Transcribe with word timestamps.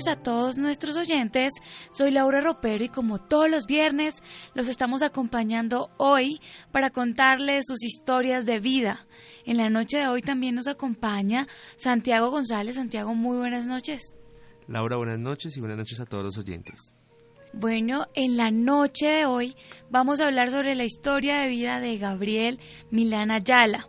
Noches 0.00 0.18
a 0.18 0.22
todos 0.22 0.56
nuestros 0.56 0.96
oyentes. 0.96 1.52
Soy 1.90 2.10
Laura 2.10 2.40
Ropero 2.40 2.84
y 2.84 2.88
como 2.88 3.18
todos 3.18 3.50
los 3.50 3.66
viernes 3.66 4.22
los 4.54 4.68
estamos 4.68 5.02
acompañando 5.02 5.90
hoy 5.98 6.40
para 6.72 6.88
contarles 6.90 7.66
sus 7.66 7.82
historias 7.82 8.46
de 8.46 8.60
vida. 8.60 9.06
En 9.44 9.58
la 9.58 9.68
noche 9.68 9.98
de 9.98 10.08
hoy 10.08 10.22
también 10.22 10.54
nos 10.54 10.68
acompaña 10.68 11.48
Santiago 11.76 12.30
González. 12.30 12.76
Santiago, 12.76 13.14
muy 13.14 13.36
buenas 13.36 13.66
noches. 13.66 14.14
Laura, 14.68 14.96
buenas 14.96 15.18
noches 15.18 15.56
y 15.56 15.60
buenas 15.60 15.76
noches 15.76 16.00
a 16.00 16.06
todos 16.06 16.24
los 16.24 16.38
oyentes. 16.38 16.94
Bueno, 17.52 18.06
en 18.14 18.36
la 18.38 18.50
noche 18.50 19.06
de 19.06 19.26
hoy 19.26 19.54
vamos 19.90 20.20
a 20.20 20.26
hablar 20.26 20.50
sobre 20.50 20.76
la 20.76 20.84
historia 20.84 21.40
de 21.40 21.48
vida 21.48 21.78
de 21.80 21.98
Gabriel 21.98 22.58
Milán 22.90 23.30
Ayala, 23.30 23.88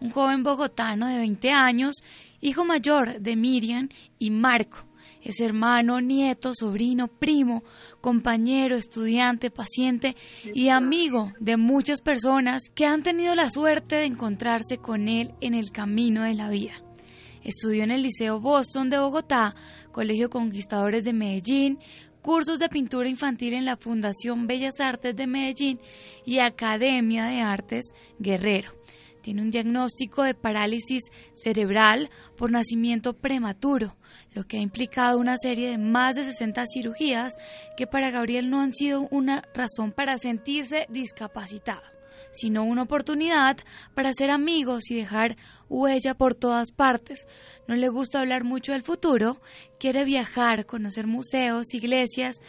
un 0.00 0.10
joven 0.10 0.42
bogotano 0.42 1.06
de 1.06 1.18
20 1.18 1.50
años 1.50 2.02
hijo 2.40 2.64
mayor 2.64 3.20
de 3.20 3.36
Miriam 3.36 3.88
y 4.18 4.30
Marco. 4.30 4.91
Es 5.22 5.40
hermano, 5.40 6.00
nieto, 6.00 6.52
sobrino, 6.52 7.06
primo, 7.06 7.62
compañero, 8.00 8.76
estudiante, 8.76 9.50
paciente 9.50 10.16
y 10.52 10.68
amigo 10.68 11.32
de 11.38 11.56
muchas 11.56 12.00
personas 12.00 12.64
que 12.74 12.86
han 12.86 13.02
tenido 13.02 13.34
la 13.34 13.48
suerte 13.48 13.96
de 13.96 14.06
encontrarse 14.06 14.78
con 14.78 15.08
él 15.08 15.32
en 15.40 15.54
el 15.54 15.70
camino 15.70 16.24
de 16.24 16.34
la 16.34 16.48
vida. 16.48 16.74
Estudió 17.44 17.84
en 17.84 17.92
el 17.92 18.02
Liceo 18.02 18.40
Boston 18.40 18.90
de 18.90 18.98
Bogotá, 18.98 19.54
Colegio 19.92 20.28
Conquistadores 20.28 21.04
de 21.04 21.12
Medellín, 21.12 21.78
cursos 22.20 22.58
de 22.58 22.68
pintura 22.68 23.08
infantil 23.08 23.54
en 23.54 23.64
la 23.64 23.76
Fundación 23.76 24.46
Bellas 24.46 24.80
Artes 24.80 25.14
de 25.14 25.26
Medellín 25.26 25.80
y 26.24 26.40
Academia 26.40 27.26
de 27.26 27.40
Artes 27.40 27.92
Guerrero. 28.18 28.72
Tiene 29.22 29.40
un 29.40 29.50
diagnóstico 29.50 30.24
de 30.24 30.34
parálisis 30.34 31.02
cerebral 31.34 32.10
por 32.36 32.50
nacimiento 32.50 33.14
prematuro, 33.14 33.96
lo 34.32 34.44
que 34.44 34.58
ha 34.58 34.60
implicado 34.60 35.18
una 35.18 35.36
serie 35.36 35.70
de 35.70 35.78
más 35.78 36.16
de 36.16 36.24
60 36.24 36.64
cirugías 36.66 37.34
que 37.76 37.86
para 37.86 38.10
Gabriel 38.10 38.50
no 38.50 38.60
han 38.60 38.72
sido 38.72 39.06
una 39.10 39.44
razón 39.54 39.92
para 39.92 40.18
sentirse 40.18 40.86
discapacitado, 40.90 41.82
sino 42.32 42.64
una 42.64 42.82
oportunidad 42.82 43.58
para 43.94 44.12
ser 44.12 44.32
amigos 44.32 44.90
y 44.90 44.96
dejar 44.96 45.36
huella 45.68 46.14
por 46.14 46.34
todas 46.34 46.72
partes. 46.72 47.26
No 47.68 47.76
le 47.76 47.88
gusta 47.88 48.20
hablar 48.20 48.42
mucho 48.42 48.72
del 48.72 48.82
futuro, 48.82 49.40
quiere 49.78 50.04
viajar, 50.04 50.66
conocer 50.66 51.06
museos, 51.06 51.74
iglesias 51.74 52.40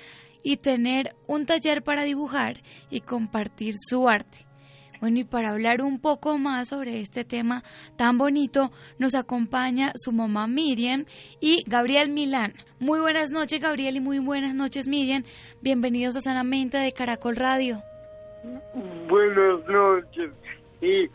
y 0.41 0.57
tener 0.57 1.15
un 1.27 1.45
taller 1.45 1.83
para 1.83 2.03
dibujar 2.03 2.63
y 2.89 3.01
compartir 3.01 3.75
su 3.77 4.09
arte. 4.09 4.42
Bueno, 5.03 5.19
y 5.19 5.25
para 5.25 5.49
hablar 5.49 5.81
un 5.81 5.99
poco 5.99 6.37
más 6.37 6.69
sobre 6.69 7.01
este 7.01 7.25
tema 7.25 7.61
tan 7.97 8.17
bonito, 8.17 8.71
nos 8.99 9.15
acompaña 9.15 9.91
su 9.95 10.13
mamá 10.13 10.47
Miriam 10.47 11.03
y 11.41 11.65
Gabriel 11.67 12.09
Milán. 12.09 12.53
Muy 12.79 13.01
buenas 13.01 13.29
noches, 13.29 13.59
Gabriel, 13.59 13.97
y 13.97 13.99
muy 13.99 14.19
buenas 14.19 14.55
noches, 14.55 14.87
Miriam. 14.87 15.25
Bienvenidos 15.61 16.15
a 16.15 16.21
Sanamente 16.21 16.77
de 16.77 16.93
Caracol 16.93 17.35
Radio. 17.35 17.83
Buenas 19.09 19.67
noches. 19.67 20.31
Y 20.79 21.09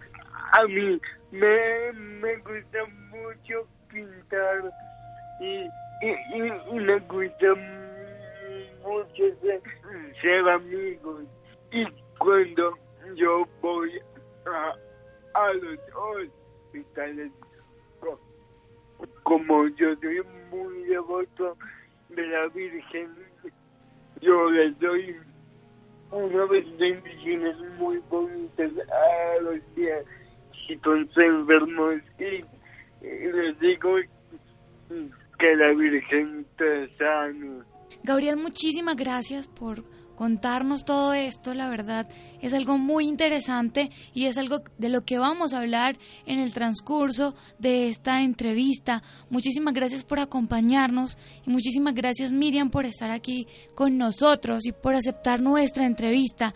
a 0.52 0.64
mí 0.66 1.00
me, 1.30 1.92
me 2.20 2.36
gusta 2.40 2.84
mucho 3.08 3.66
pintar 3.90 4.70
y, 5.40 5.64
y, 6.04 6.36
y 6.36 6.74
me 6.74 6.98
gusta 6.98 7.54
mucho 8.84 9.40
ser, 9.40 9.62
ser 10.20 10.46
amigos. 10.46 11.24
Y 11.72 11.86
cuando 12.18 12.76
yo 13.14 13.46
voy 13.60 14.00
a, 14.46 14.74
a 15.34 15.52
los 15.54 15.78
hospitales 15.94 17.32
como 19.22 19.68
yo 19.68 19.94
soy 19.96 20.22
muy 20.50 20.84
devoto 20.84 21.56
de 22.08 22.26
la 22.26 22.48
Virgen 22.48 23.10
yo 24.20 24.50
les 24.50 24.78
doy 24.80 25.16
unas 26.10 26.48
bendiciones 26.78 27.56
muy 27.78 27.98
bonitas 28.10 28.72
a 28.90 29.42
los 29.42 29.60
viejitos 29.74 31.08
enfermos 31.16 32.00
y, 32.18 33.06
y 33.06 33.32
les 33.32 33.58
digo 33.60 33.96
que 35.38 35.56
la 35.56 35.72
Virgen 35.74 36.46
te 36.56 36.88
sane. 36.96 37.62
Gabriel, 38.02 38.36
muchísimas 38.36 38.96
gracias 38.96 39.48
por 39.48 39.84
contarnos 40.18 40.84
todo 40.84 41.12
esto, 41.12 41.54
la 41.54 41.68
verdad 41.68 42.08
es 42.42 42.52
algo 42.52 42.76
muy 42.76 43.06
interesante 43.06 43.90
y 44.14 44.26
es 44.26 44.36
algo 44.36 44.62
de 44.76 44.88
lo 44.88 45.02
que 45.02 45.16
vamos 45.16 45.54
a 45.54 45.60
hablar 45.60 45.94
en 46.26 46.40
el 46.40 46.52
transcurso 46.52 47.36
de 47.60 47.86
esta 47.86 48.22
entrevista. 48.22 49.04
Muchísimas 49.30 49.74
gracias 49.74 50.02
por 50.02 50.18
acompañarnos 50.18 51.16
y 51.46 51.50
muchísimas 51.50 51.94
gracias 51.94 52.32
Miriam 52.32 52.68
por 52.68 52.84
estar 52.84 53.12
aquí 53.12 53.46
con 53.76 53.96
nosotros 53.96 54.66
y 54.66 54.72
por 54.72 54.96
aceptar 54.96 55.40
nuestra 55.40 55.86
entrevista. 55.86 56.52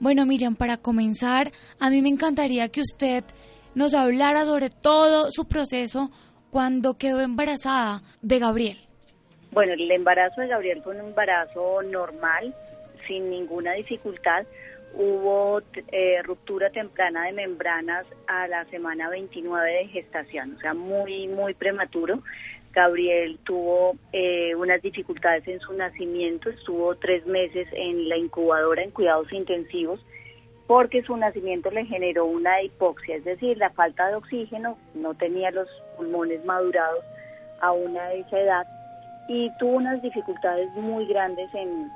Bueno 0.00 0.26
Miriam, 0.26 0.56
para 0.56 0.76
comenzar, 0.76 1.52
a 1.78 1.90
mí 1.90 2.02
me 2.02 2.08
encantaría 2.08 2.70
que 2.70 2.80
usted 2.80 3.22
nos 3.76 3.94
hablara 3.94 4.46
sobre 4.46 4.68
todo 4.68 5.28
su 5.30 5.46
proceso 5.46 6.10
cuando 6.50 6.94
quedó 6.94 7.20
embarazada 7.20 8.02
de 8.20 8.40
Gabriel. 8.40 8.78
Bueno, 9.52 9.74
el 9.74 9.90
embarazo 9.90 10.40
de 10.40 10.48
Gabriel 10.48 10.82
fue 10.82 10.94
un 10.94 11.06
embarazo 11.06 11.82
normal, 11.84 12.54
sin 13.06 13.30
ninguna 13.30 13.72
dificultad. 13.72 14.46
Hubo 14.94 15.60
eh, 15.92 16.22
ruptura 16.22 16.70
temprana 16.70 17.24
de 17.24 17.32
membranas 17.32 18.06
a 18.26 18.48
la 18.48 18.64
semana 18.66 19.10
29 19.10 19.70
de 19.70 19.88
gestación, 19.88 20.56
o 20.56 20.60
sea, 20.60 20.74
muy, 20.74 21.28
muy 21.28 21.54
prematuro. 21.54 22.22
Gabriel 22.72 23.38
tuvo 23.44 23.96
eh, 24.12 24.54
unas 24.54 24.82
dificultades 24.82 25.46
en 25.48 25.60
su 25.60 25.72
nacimiento, 25.72 26.50
estuvo 26.50 26.94
tres 26.96 27.26
meses 27.26 27.68
en 27.72 28.08
la 28.08 28.16
incubadora 28.16 28.82
en 28.82 28.90
cuidados 28.90 29.32
intensivos 29.32 30.00
porque 30.66 31.02
su 31.02 31.16
nacimiento 31.16 31.70
le 31.70 31.84
generó 31.86 32.26
una 32.26 32.60
hipoxia, 32.62 33.16
es 33.16 33.24
decir, 33.24 33.56
la 33.56 33.70
falta 33.70 34.08
de 34.08 34.16
oxígeno, 34.16 34.76
no 34.94 35.14
tenía 35.14 35.50
los 35.50 35.68
pulmones 35.96 36.44
madurados 36.44 37.04
a 37.60 37.72
una 37.72 38.12
esa 38.12 38.40
edad 38.40 38.66
y 39.28 39.50
tuvo 39.58 39.76
unas 39.76 40.02
dificultades 40.02 40.68
muy 40.74 41.06
grandes 41.06 41.52
en, 41.54 41.90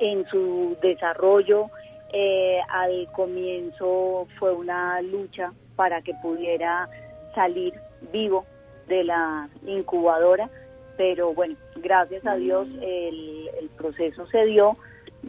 en 0.00 0.26
su 0.26 0.76
desarrollo. 0.82 1.70
Eh, 2.12 2.60
al 2.68 3.08
comienzo 3.12 4.28
fue 4.38 4.52
una 4.52 5.00
lucha 5.02 5.52
para 5.74 6.02
que 6.02 6.14
pudiera 6.22 6.88
salir 7.34 7.74
vivo 8.12 8.44
de 8.86 9.04
la 9.04 9.48
incubadora, 9.66 10.48
pero 10.96 11.34
bueno, 11.34 11.56
gracias 11.76 12.24
a 12.26 12.36
Dios 12.36 12.68
el, 12.80 13.50
el 13.60 13.68
proceso 13.76 14.26
se 14.28 14.44
dio. 14.46 14.76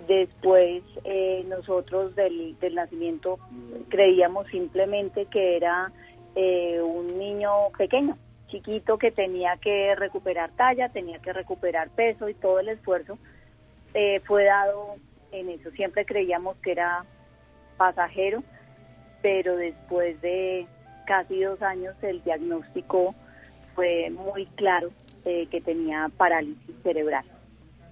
Después 0.08 0.84
eh, 1.06 1.46
nosotros 1.48 2.16
del, 2.16 2.60
del, 2.60 2.76
nacimiento 2.76 3.40
creíamos 3.88 4.46
simplemente 4.48 5.26
que 5.28 5.56
era 5.56 5.92
eh, 6.36 6.82
un 6.82 7.18
niño 7.18 7.50
pequeño, 7.78 8.18
chiquito 8.48 8.98
que 8.98 9.12
tenía 9.12 9.56
que 9.58 9.96
recuperar 9.96 10.52
talla, 10.52 10.90
tenía 10.90 11.20
que 11.20 11.32
recuperar 11.32 11.90
peso 11.92 12.28
y 12.28 12.34
todo 12.34 12.60
el 12.60 12.70
esfuerzo 12.70 13.18
eh, 13.96 14.22
fue 14.26 14.44
dado 14.44 14.98
en 15.32 15.50
eso. 15.50 15.72
Siempre 15.72 16.06
creíamos 16.06 16.58
que 16.58 16.74
era 16.74 17.06
pasajero, 17.78 18.44
pero 19.22 19.56
después 19.56 20.22
de 20.22 20.68
casi 21.08 21.42
dos 21.42 21.62
años 21.62 21.96
el 22.02 22.22
diagnóstico 22.24 23.16
fue 23.74 24.10
muy 24.12 24.46
claro 24.58 24.92
eh, 25.24 25.48
que 25.50 25.62
tenía 25.62 26.10
parálisis 26.18 26.76
cerebral. 26.84 27.26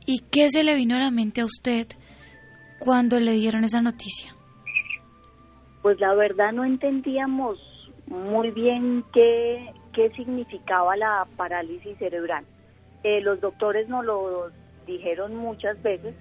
¿Y 0.06 0.20
qué 0.30 0.50
se 0.50 0.64
le 0.64 0.76
vino 0.76 0.96
a 0.96 1.00
la 1.00 1.12
mente 1.12 1.42
a 1.42 1.46
usted 1.46 1.88
cuando 2.80 3.20
le 3.20 3.32
dieron 3.32 3.64
esa 3.64 3.82
noticia? 3.82 4.36
Pues 5.82 6.00
la 6.00 6.14
verdad 6.16 6.52
no 6.52 6.66
entendíamos 6.66 7.60
muy 8.08 8.52
bien 8.52 9.06
qué, 9.14 9.72
qué 9.94 10.10
significaba 10.12 10.98
la 10.98 11.26
parálisis 11.38 11.98
cerebral. 11.98 12.46
Eh, 13.04 13.22
los 13.22 13.40
doctores 13.40 13.88
nos 13.88 14.04
lo 14.06 14.52
dijeron 14.86 15.36
muchas 15.36 15.82
veces, 15.82 16.16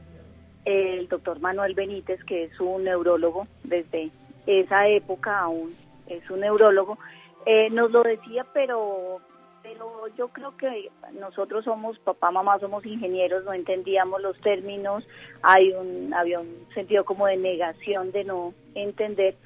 el 0.64 1.08
doctor 1.08 1.40
Manuel 1.40 1.74
Benítez, 1.74 2.22
que 2.24 2.44
es 2.44 2.60
un 2.60 2.84
neurólogo 2.84 3.46
desde 3.64 4.10
esa 4.46 4.88
época 4.88 5.40
aún, 5.40 5.74
es 6.06 6.28
un 6.30 6.40
neurólogo, 6.40 6.98
eh, 7.46 7.70
nos 7.70 7.90
lo 7.90 8.02
decía, 8.02 8.46
pero 8.52 9.20
pero 9.62 10.08
yo 10.18 10.28
creo 10.28 10.56
que 10.56 10.90
nosotros 11.20 11.64
somos 11.64 11.96
papá, 12.00 12.32
mamá, 12.32 12.58
somos 12.58 12.84
ingenieros, 12.84 13.44
no 13.44 13.52
entendíamos 13.52 14.20
los 14.20 14.36
términos, 14.40 15.04
hay 15.40 15.72
un, 15.72 16.12
había 16.12 16.40
un 16.40 16.66
sentido 16.74 17.04
como 17.04 17.26
de 17.26 17.36
negación 17.36 18.10
de 18.10 18.24
no 18.24 18.54
entender 18.74 19.36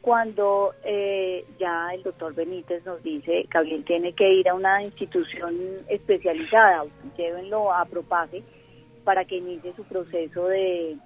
cuando 0.00 0.72
eh, 0.82 1.44
ya 1.58 1.90
el 1.94 2.02
doctor 2.02 2.34
Benítez 2.34 2.84
nos 2.84 3.02
dice 3.02 3.46
que 3.50 3.58
alguien 3.58 3.84
tiene 3.84 4.12
que 4.12 4.32
ir 4.32 4.48
a 4.48 4.54
una 4.54 4.82
institución 4.82 5.56
especializada, 5.88 6.84
llévenlo 7.16 7.72
a 7.72 7.84
Propaje 7.84 8.42
para 9.04 9.24
que 9.24 9.36
inicie 9.36 9.72
su 9.74 9.84
proceso 9.84 10.46
de, 10.48 10.96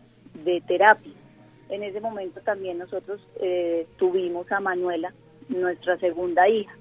de 0.44 0.60
terapia. 0.62 1.12
En 1.68 1.82
ese 1.82 2.00
momento 2.00 2.40
también 2.40 2.78
nosotros 2.78 3.20
eh, 3.40 3.86
tuvimos 3.96 4.50
a 4.52 4.60
Manuela, 4.60 5.12
nuestra 5.48 5.98
segunda 5.98 6.48
hija, 6.48 6.72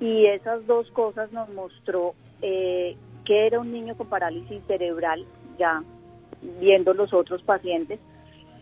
y 0.00 0.26
esas 0.26 0.66
dos 0.66 0.90
cosas 0.90 1.32
nos 1.32 1.48
mostró 1.50 2.14
eh, 2.42 2.96
que 3.24 3.46
era 3.46 3.60
un 3.60 3.72
niño 3.72 3.96
con 3.96 4.08
parálisis 4.08 4.62
cerebral, 4.66 5.24
ya 5.58 5.82
viendo 6.60 6.94
los 6.94 7.12
otros 7.14 7.42
pacientes, 7.42 8.00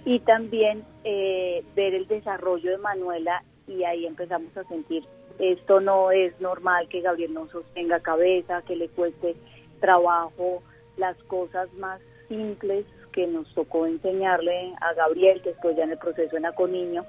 y 0.05 0.21
también 0.21 0.85
eh, 1.05 1.65
ver 1.75 1.95
el 1.95 2.07
desarrollo 2.07 2.71
de 2.71 2.79
Manuela 2.79 3.43
y 3.69 3.85
ahí 3.85 4.07
empezamos 4.07 4.57
a 4.57 4.65
sentir 4.65 5.05
esto 5.39 5.81
no 5.81 6.11
es 6.11 6.39
normal 6.41 6.89
que 6.89 7.01
Gabriel 7.01 7.35
no 7.35 7.49
sostenga 7.49 8.01
cabeza, 8.01 8.63
que 8.63 8.77
le 8.77 8.89
cueste 8.89 9.35
trabajo 9.81 10.63
las 10.97 11.17
cosas 11.25 11.73
más 11.75 12.01
simples 12.29 12.87
que 13.13 13.27
nos 13.27 13.53
tocó 13.55 13.87
enseñarle 13.87 14.75
a 14.81 14.95
Gabriel, 14.95 15.43
después 15.45 15.77
ya 15.77 15.85
en 15.85 15.93
el 15.93 15.99
proceso 15.99 16.37
en 16.37 16.47
Aconiño, 16.47 17.05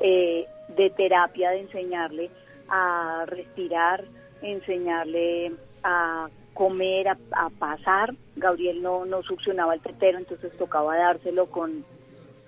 eh, 0.00 0.46
de 0.76 0.90
terapia, 0.90 1.50
de 1.50 1.60
enseñarle 1.60 2.30
a 2.68 3.24
respirar, 3.26 4.04
enseñarle 4.42 5.52
a 5.82 6.28
comer, 6.52 7.08
a, 7.08 7.16
pasar. 7.58 8.14
Gabriel 8.34 8.82
no, 8.82 9.04
no 9.06 9.22
succionaba 9.22 9.74
el 9.74 9.80
tetero, 9.80 10.18
entonces 10.18 10.52
tocaba 10.56 10.96
dárselo 10.96 11.46
con 11.46 11.84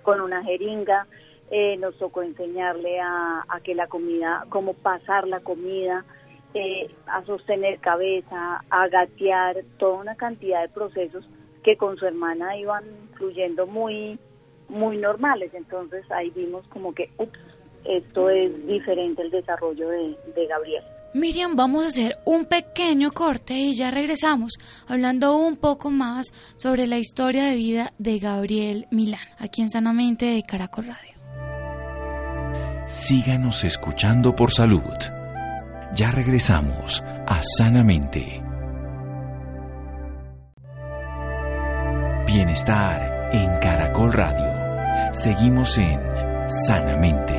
con 0.09 0.21
una 0.21 0.43
jeringa, 0.43 1.07
eh, 1.51 1.77
nos 1.77 1.95
tocó 1.97 2.21
enseñarle 2.23 2.99
a, 2.99 3.43
que 3.63 3.75
la 3.75 3.87
comida, 3.87 4.45
cómo 4.49 4.73
pasar 4.73 5.27
la 5.27 5.41
comida, 5.41 6.05
eh, 6.53 6.89
a 7.07 7.23
sostener 7.25 7.79
cabeza, 7.79 8.63
a 8.69 8.87
gatear, 8.87 9.57
toda 9.77 10.01
una 10.01 10.15
cantidad 10.15 10.61
de 10.61 10.69
procesos 10.69 11.27
que 11.63 11.77
con 11.77 11.97
su 11.97 12.05
hermana 12.05 12.57
iban 12.57 12.83
fluyendo 13.13 13.67
muy, 13.67 14.19
muy 14.67 14.97
normales. 14.97 15.53
Entonces 15.53 16.09
ahí 16.11 16.31
vimos 16.31 16.67
como 16.67 16.93
que, 16.93 17.11
ups, 17.17 17.39
esto 17.85 18.29
es 18.29 18.65
diferente 18.67 19.21
el 19.21 19.31
desarrollo 19.31 19.89
de, 19.89 20.17
de 20.35 20.47
Gabriel. 20.47 20.83
Miriam, 21.13 21.55
vamos 21.55 21.85
a 21.85 21.87
hacer 21.87 22.19
un 22.25 22.45
pequeño 22.45 23.11
corte 23.11 23.55
y 23.55 23.73
ya 23.73 23.89
regresamos 23.89 24.53
hablando 24.87 25.37
un 25.37 25.57
poco 25.57 25.89
más 25.89 26.31
sobre 26.55 26.85
la 26.85 26.99
historia 26.99 27.45
de 27.45 27.55
vida 27.55 27.93
de 27.97 28.19
Gabriel 28.19 28.87
Milán, 28.91 29.27
aquí 29.39 29.63
en 29.63 29.71
Sanamente 29.71 30.25
de 30.25 30.43
Caracol 30.43 30.85
Radio. 30.85 31.19
Síganos 32.85 33.63
escuchando 33.63 34.35
por 34.35 34.51
salud. 34.51 35.18
Ya 35.95 36.11
regresamos 36.11 37.03
a 37.27 37.41
Sanamente. 37.57 38.43
Bienestar 42.27 43.31
en 43.33 43.59
Caracol 43.59 44.13
Radio. 44.13 45.13
Seguimos 45.13 45.75
en 45.79 45.99
Sanamente. 46.47 47.33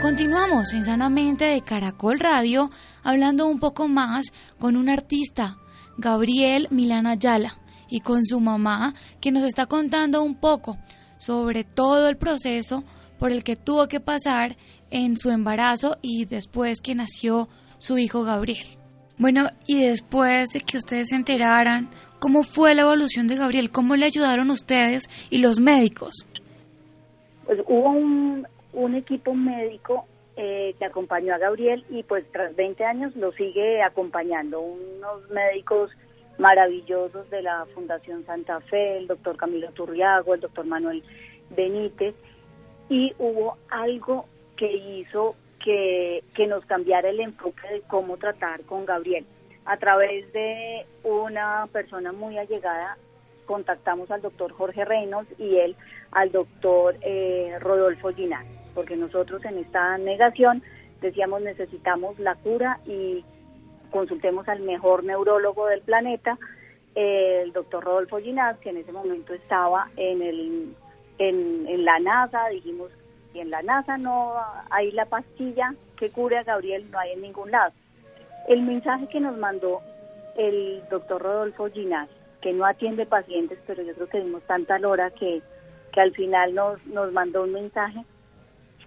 Continuamos 0.00 0.72
en 0.72 0.84
Sanamente 0.86 1.44
de 1.44 1.60
Caracol 1.60 2.20
Radio 2.20 2.70
hablando 3.02 3.46
un 3.46 3.58
poco 3.58 3.86
más 3.86 4.32
con 4.58 4.76
un 4.76 4.88
artista, 4.88 5.58
Gabriel 5.98 6.68
Milana 6.70 7.10
Ayala, 7.10 7.58
y 7.86 8.00
con 8.00 8.24
su 8.24 8.40
mamá 8.40 8.94
que 9.20 9.30
nos 9.30 9.44
está 9.44 9.66
contando 9.66 10.22
un 10.22 10.34
poco 10.34 10.78
sobre 11.18 11.64
todo 11.64 12.08
el 12.08 12.16
proceso 12.16 12.84
por 13.18 13.32
el 13.32 13.44
que 13.44 13.56
tuvo 13.56 13.88
que 13.88 14.00
pasar 14.00 14.56
en 14.90 15.16
su 15.16 15.30
embarazo 15.30 15.96
y 16.00 16.24
después 16.24 16.80
que 16.80 16.94
nació 16.94 17.48
su 17.78 17.98
hijo 17.98 18.22
Gabriel. 18.22 18.66
Bueno, 19.18 19.48
y 19.66 19.84
después 19.84 20.48
de 20.50 20.60
que 20.60 20.78
ustedes 20.78 21.08
se 21.08 21.16
enteraran, 21.16 21.90
¿cómo 22.20 22.44
fue 22.44 22.74
la 22.74 22.82
evolución 22.82 23.26
de 23.26 23.36
Gabriel? 23.36 23.70
¿Cómo 23.70 23.96
le 23.96 24.06
ayudaron 24.06 24.50
ustedes 24.50 25.04
y 25.28 25.38
los 25.38 25.58
médicos? 25.58 26.26
Pues 27.44 27.58
hubo 27.66 27.90
un, 27.90 28.46
un 28.72 28.94
equipo 28.94 29.34
médico 29.34 30.06
eh, 30.36 30.76
que 30.78 30.84
acompañó 30.84 31.34
a 31.34 31.38
Gabriel 31.38 31.84
y 31.90 32.04
pues 32.04 32.24
tras 32.30 32.54
20 32.54 32.84
años 32.84 33.16
lo 33.16 33.32
sigue 33.32 33.82
acompañando. 33.82 34.60
Unos 34.60 35.28
médicos 35.30 35.90
maravillosos 36.38 37.28
de 37.30 37.42
la 37.42 37.66
Fundación 37.74 38.24
Santa 38.24 38.60
Fe, 38.60 38.98
el 38.98 39.06
doctor 39.06 39.36
Camilo 39.36 39.70
Turriago, 39.72 40.34
el 40.34 40.40
doctor 40.40 40.64
Manuel 40.64 41.02
Benítez, 41.50 42.14
y 42.88 43.12
hubo 43.18 43.56
algo 43.70 44.26
que 44.56 44.72
hizo 44.72 45.34
que, 45.62 46.24
que 46.34 46.46
nos 46.46 46.64
cambiara 46.64 47.10
el 47.10 47.20
enfoque 47.20 47.68
de 47.68 47.82
cómo 47.82 48.16
tratar 48.16 48.62
con 48.62 48.86
Gabriel. 48.86 49.26
A 49.66 49.76
través 49.76 50.32
de 50.32 50.86
una 51.04 51.68
persona 51.72 52.12
muy 52.12 52.38
allegada, 52.38 52.96
contactamos 53.44 54.10
al 54.10 54.22
doctor 54.22 54.52
Jorge 54.52 54.84
Reynolds 54.84 55.30
y 55.38 55.56
él 55.56 55.76
al 56.12 56.32
doctor 56.32 56.96
eh, 57.02 57.56
Rodolfo 57.60 58.12
Ginás 58.12 58.46
porque 58.78 58.96
nosotros 58.96 59.44
en 59.44 59.58
esta 59.58 59.98
negación 59.98 60.62
decíamos 61.00 61.42
necesitamos 61.42 62.16
la 62.20 62.36
cura 62.36 62.78
y 62.86 63.24
consultemos 63.90 64.48
al 64.48 64.60
mejor 64.60 65.04
neurólogo 65.04 65.66
del 65.66 65.80
planeta, 65.80 66.38
el 66.94 67.52
doctor 67.52 67.84
Rodolfo 67.84 68.18
Ginás, 68.18 68.58
que 68.58 68.70
en 68.70 68.78
ese 68.78 68.92
momento 68.92 69.34
estaba 69.34 69.88
en, 69.96 70.22
el, 70.22 70.74
en, 71.18 71.84
la 71.84 71.98
NASA, 72.00 72.48
dijimos, 72.48 72.90
y 73.34 73.40
en 73.40 73.50
la 73.50 73.62
NASA 73.62 73.98
no 73.98 74.34
hay 74.70 74.90
la 74.92 75.06
pastilla 75.06 75.74
que 75.96 76.10
cure 76.10 76.38
a 76.38 76.44
Gabriel, 76.44 76.90
no 76.90 76.98
hay 76.98 77.12
en 77.12 77.22
ningún 77.22 77.50
lado. 77.50 77.72
El 78.48 78.62
mensaje 78.62 79.06
que 79.08 79.20
nos 79.20 79.36
mandó 79.36 79.80
el 80.36 80.82
doctor 80.90 81.22
Rodolfo 81.22 81.68
Ginás, 81.70 82.08
que 82.40 82.52
no 82.52 82.64
atiende 82.64 83.06
pacientes, 83.06 83.58
pero 83.66 83.82
yo 83.82 83.94
creo 83.94 84.08
que 84.08 84.20
dimos 84.20 84.42
tanta 84.44 84.78
lora 84.78 85.10
que, 85.10 85.42
que 85.92 86.00
al 86.00 86.12
final 86.12 86.54
nos, 86.54 86.84
nos 86.86 87.12
mandó 87.12 87.42
un 87.42 87.52
mensaje 87.52 88.04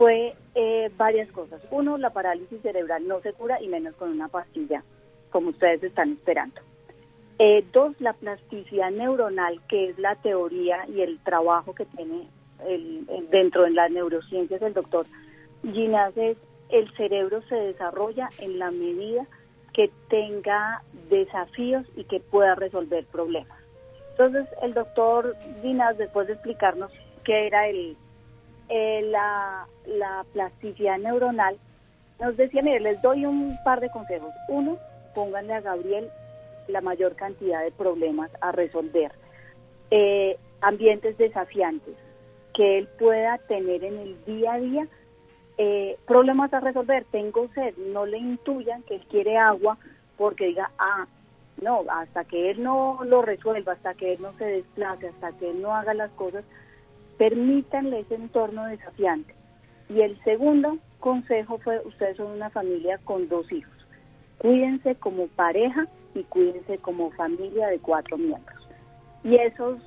fue 0.02 0.36
eh, 0.56 0.90
varias 0.98 1.32
cosas. 1.32 1.62
Uno, 1.70 1.96
la 2.00 2.10
parálisis 2.10 2.60
cerebral 2.64 3.08
no 3.08 3.22
se 3.22 3.34
cura 3.34 3.62
y 3.62 3.68
menos 3.68 3.94
con 3.96 4.10
una 4.10 4.30
pastilla, 4.30 4.84
como 5.32 5.50
ustedes 5.50 5.82
están 5.84 6.12
esperando. 6.14 6.62
Eh, 7.40 7.66
dos, 7.74 8.00
la 8.00 8.14
plasticidad 8.14 8.92
neuronal, 8.92 9.60
que 9.68 9.90
es 9.90 9.98
la 9.98 10.16
teoría 10.16 10.86
y 10.88 11.02
el 11.02 11.18
trabajo 11.24 11.74
que 11.74 11.86
tiene 11.86 12.28
el, 12.68 13.08
dentro 13.32 13.64
de 13.64 13.72
las 13.72 13.90
neurociencias 13.90 14.62
del 14.62 14.74
doctor 14.74 15.08
Ginás 15.64 16.16
es 16.16 16.38
el 16.70 16.92
cerebro 16.96 17.42
se 17.50 17.56
desarrolla 17.56 18.30
en 18.38 18.60
la 18.60 18.72
medida 18.72 19.26
que 19.74 19.90
tenga 20.10 20.84
desafíos 21.10 21.86
y 21.96 22.04
que 22.04 22.20
pueda 22.20 22.56
resolver 22.56 23.06
problemas. 23.06 23.58
Entonces, 24.12 24.48
el 24.62 24.74
doctor 24.74 25.36
Ginás, 25.62 25.98
después 25.98 26.28
de 26.28 26.34
explicarnos 26.34 26.92
qué 27.24 27.48
era 27.48 27.68
el 27.68 27.98
eh, 28.70 29.02
la, 29.10 29.66
la 29.86 30.26
plasticidad 30.32 30.98
neuronal, 30.98 31.58
nos 32.20 32.38
decía, 32.38 32.62
mire, 32.62 32.80
les 32.80 33.02
doy 33.02 33.26
un 33.26 33.58
par 33.66 33.82
de 33.82 33.90
consejos. 33.90 34.32
Uno, 34.48 34.78
pónganle 35.14 35.54
a 35.54 35.62
Gabriel 35.62 36.10
la 36.68 36.82
mayor 36.82 37.16
cantidad 37.16 37.64
de 37.64 37.72
problemas 37.72 38.32
a 38.42 38.52
resolver. 38.52 39.12
Eh, 39.90 40.38
ambientes 40.62 41.18
desafiantes, 41.18 41.96
que 42.54 42.78
él 42.78 42.88
pueda 43.00 43.38
tener 43.40 43.84
en 43.84 43.98
el 43.98 44.26
día 44.26 44.54
a 44.54 44.60
día 44.60 44.88
eh, 45.58 45.98
problemas 46.08 46.54
a 46.54 46.60
resolver. 46.60 47.06
Tengo 47.12 47.50
sed, 47.54 47.76
no 47.78 48.06
le 48.06 48.18
intuyan 48.18 48.84
que 48.84 48.96
él 48.96 49.06
quiere 49.10 49.38
agua 49.38 49.78
porque 50.18 50.48
diga, 50.48 50.72
ah, 50.78 51.08
no, 51.62 51.84
hasta 51.90 52.24
que 52.24 52.52
él 52.52 52.64
no 52.64 53.00
lo 53.04 53.22
resuelva, 53.22 53.74
hasta 53.74 53.94
que 53.94 54.14
él 54.14 54.22
no 54.22 54.34
se 54.34 54.46
desplace, 54.46 55.10
hasta 55.10 55.32
que 55.34 55.50
él 55.50 55.62
no 55.62 55.76
haga 55.76 55.94
las 55.94 56.12
cosas, 56.12 56.44
permítanle 57.18 58.00
ese 58.00 58.16
entorno 58.16 58.66
desafiante. 58.66 59.34
Y 59.90 60.02
el 60.02 60.22
segundo 60.24 60.78
consejo 61.00 61.58
fue, 61.60 61.82
ustedes 61.86 62.18
son 62.18 62.32
una 62.32 62.50
familia 62.50 63.00
con 63.04 63.28
dos 63.28 63.52
hijos. 63.52 63.81
Cuídense 64.42 64.96
como 64.96 65.28
pareja 65.28 65.86
y 66.16 66.24
cuídense 66.24 66.80
como 66.80 67.12
familia 67.12 67.68
de 67.68 67.78
cuatro 67.78 68.18
miembros. 68.18 68.68
Y 69.24 69.36
esos, 69.36 69.80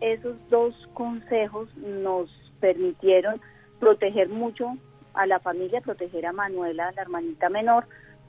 esos 0.00 0.36
dos 0.50 0.72
consejos 0.94 1.68
nos 1.78 2.30
permitieron 2.60 3.40
proteger 3.80 4.28
mucho 4.28 4.76
a 5.14 5.26
la 5.26 5.40
familia, 5.40 5.80
proteger 5.80 6.26
a 6.26 6.32
Manuela, 6.32 6.92
la 6.94 7.02
hermanita 7.02 7.48
menor, 7.48 7.86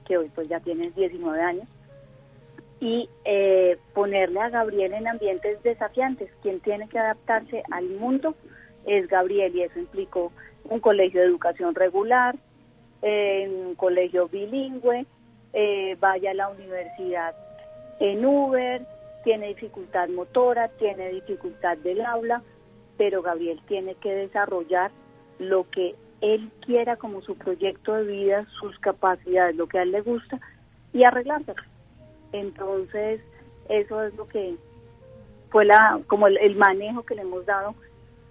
que 0.08 0.18
hoy 0.18 0.32
pues 0.34 0.50
ya 0.50 0.60
tiene 0.60 0.90
19 0.90 1.40
años, 1.40 1.68
y 2.80 3.08
eh, 3.26 3.78
ponerle 3.94 4.40
a 4.40 4.50
Gabriel 4.50 4.94
en 4.94 5.08
ambientes 5.08 5.62
desafiantes. 5.62 6.32
Quien 6.42 6.62
tiene 6.62 6.90
que 6.90 6.98
adaptarse 6.98 7.62
al 7.70 7.90
mundo 7.90 8.34
es 8.88 9.08
Gabriel 9.08 9.56
y 9.56 9.62
eso 9.62 9.78
implicó 9.78 10.32
un 10.64 10.80
colegio 10.80 11.22
de 11.22 11.28
educación 11.28 11.76
regular, 11.76 12.36
un 13.04 13.76
colegio 13.76 14.28
bilingüe, 14.30 15.06
eh, 15.54 15.96
vaya 16.00 16.32
a 16.32 16.36
la 16.36 16.50
universidad 16.50 17.36
en 18.00 18.26
Uber, 18.26 18.86
tiene 19.24 19.48
dificultad 19.48 20.08
motora, 20.10 20.70
tiene 20.80 21.10
dificultad 21.10 21.78
del 21.78 22.02
aula, 22.02 22.42
pero 22.98 23.22
Gabriel 23.22 23.60
tiene 23.68 23.96
que 23.96 24.14
desarrollar 24.14 24.92
lo 25.38 25.70
que 25.70 25.96
él 26.22 26.52
quiera 26.66 26.98
como 26.98 27.22
su 27.22 27.36
proyecto 27.36 27.94
de 27.94 28.04
vida, 28.04 28.48
sus 28.60 28.78
capacidades, 28.80 29.56
lo 29.56 29.68
que 29.68 29.80
a 29.80 29.84
él 29.84 29.92
le 29.92 30.02
gusta 30.02 30.40
y 30.94 31.04
arreglárselo. 31.04 31.62
Entonces, 32.32 33.22
eso 33.70 34.04
es 34.04 34.14
lo 34.16 34.28
que 34.28 34.56
fue 35.50 35.66
la 35.66 36.00
como 36.08 36.28
el, 36.28 36.56
manejo 36.56 37.04
que 37.04 37.16
le 37.16 37.22
hemos 37.22 37.46
dado 37.46 37.76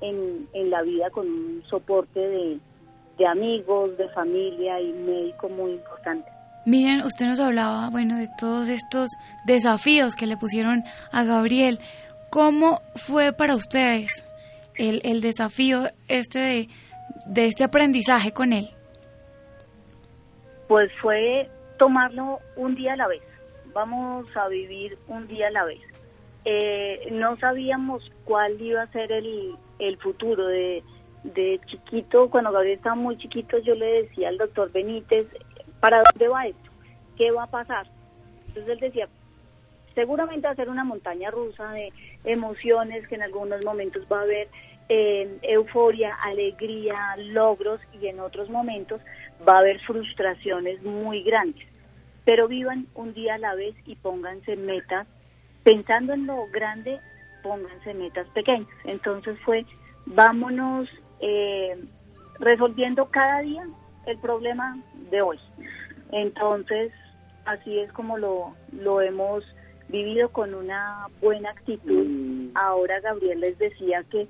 en, 0.00 0.48
en 0.52 0.70
la 0.70 0.82
vida 0.82 1.10
con 1.10 1.26
un 1.26 1.62
soporte 1.68 2.20
de, 2.20 2.58
de 3.18 3.26
amigos, 3.26 3.96
de 3.98 4.08
familia 4.10 4.80
y 4.80 4.92
médico 4.92 5.48
muy 5.48 5.72
importante. 5.72 6.30
Miren, 6.68 7.00
usted 7.00 7.24
nos 7.24 7.40
hablaba, 7.40 7.88
bueno, 7.88 8.18
de 8.18 8.28
todos 8.38 8.68
estos 8.68 9.08
desafíos 9.46 10.14
que 10.14 10.26
le 10.26 10.36
pusieron 10.36 10.84
a 11.10 11.24
Gabriel. 11.24 11.78
¿Cómo 12.28 12.82
fue 12.94 13.32
para 13.32 13.54
ustedes 13.54 14.26
el, 14.76 15.00
el 15.02 15.22
desafío 15.22 15.84
este 16.08 16.38
de, 16.38 16.68
de 17.26 17.44
este 17.44 17.64
aprendizaje 17.64 18.32
con 18.32 18.52
él? 18.52 18.68
Pues 20.68 20.90
fue 21.00 21.48
tomarlo 21.78 22.40
un 22.56 22.74
día 22.74 22.92
a 22.92 22.96
la 22.96 23.08
vez. 23.08 23.22
Vamos 23.72 24.26
a 24.36 24.46
vivir 24.48 24.98
un 25.06 25.26
día 25.26 25.46
a 25.46 25.50
la 25.50 25.64
vez. 25.64 25.80
Eh, 26.44 27.08
no 27.12 27.38
sabíamos 27.38 28.02
cuál 28.26 28.60
iba 28.60 28.82
a 28.82 28.92
ser 28.92 29.10
el, 29.10 29.54
el 29.78 29.96
futuro 29.96 30.46
de, 30.46 30.82
de 31.24 31.60
chiquito, 31.66 32.28
cuando 32.30 32.52
Gabriel 32.52 32.76
estaba 32.76 32.94
muy 32.94 33.16
chiquito, 33.16 33.58
yo 33.58 33.74
le 33.74 34.02
decía 34.02 34.28
al 34.28 34.38
doctor 34.38 34.70
Benítez, 34.70 35.26
¿para 35.80 36.02
dónde 36.02 36.28
va 36.28 36.46
esto? 36.46 36.70
¿Qué 37.16 37.30
va 37.30 37.44
a 37.44 37.50
pasar? 37.50 37.86
Entonces 38.48 38.68
él 38.68 38.80
decía, 38.80 39.08
seguramente 39.94 40.46
va 40.46 40.52
a 40.52 40.56
ser 40.56 40.68
una 40.68 40.84
montaña 40.84 41.30
rusa 41.30 41.72
de 41.72 41.92
emociones 42.24 43.06
que 43.08 43.16
en 43.16 43.22
algunos 43.22 43.64
momentos 43.64 44.04
va 44.10 44.20
a 44.20 44.22
haber 44.22 44.48
eh, 44.88 45.38
euforia, 45.42 46.14
alegría, 46.22 47.16
logros 47.18 47.80
y 48.00 48.06
en 48.06 48.20
otros 48.20 48.48
momentos 48.48 49.00
va 49.46 49.56
a 49.56 49.58
haber 49.58 49.80
frustraciones 49.80 50.82
muy 50.82 51.22
grandes. 51.22 51.66
Pero 52.24 52.48
vivan 52.48 52.86
un 52.94 53.14
día 53.14 53.34
a 53.34 53.38
la 53.38 53.54
vez 53.54 53.74
y 53.86 53.96
pónganse 53.96 54.56
metas, 54.56 55.06
pensando 55.62 56.12
en 56.12 56.26
lo 56.26 56.46
grande, 56.48 57.00
pónganse 57.42 57.94
metas 57.94 58.28
pequeñas. 58.28 58.68
Entonces 58.84 59.38
fue, 59.44 59.64
vámonos 60.06 60.88
eh, 61.20 61.76
resolviendo 62.38 63.06
cada 63.06 63.40
día 63.40 63.66
el 64.08 64.18
problema 64.18 64.78
de 65.10 65.22
hoy. 65.22 65.38
Entonces, 66.12 66.92
así 67.44 67.78
es 67.78 67.92
como 67.92 68.18
lo, 68.18 68.54
lo 68.72 69.00
hemos 69.00 69.44
vivido 69.88 70.30
con 70.30 70.54
una 70.54 71.06
buena 71.20 71.50
actitud. 71.50 72.06
Mm. 72.06 72.56
Ahora 72.56 73.00
Gabriel 73.00 73.40
les 73.40 73.58
decía 73.58 74.04
que 74.10 74.28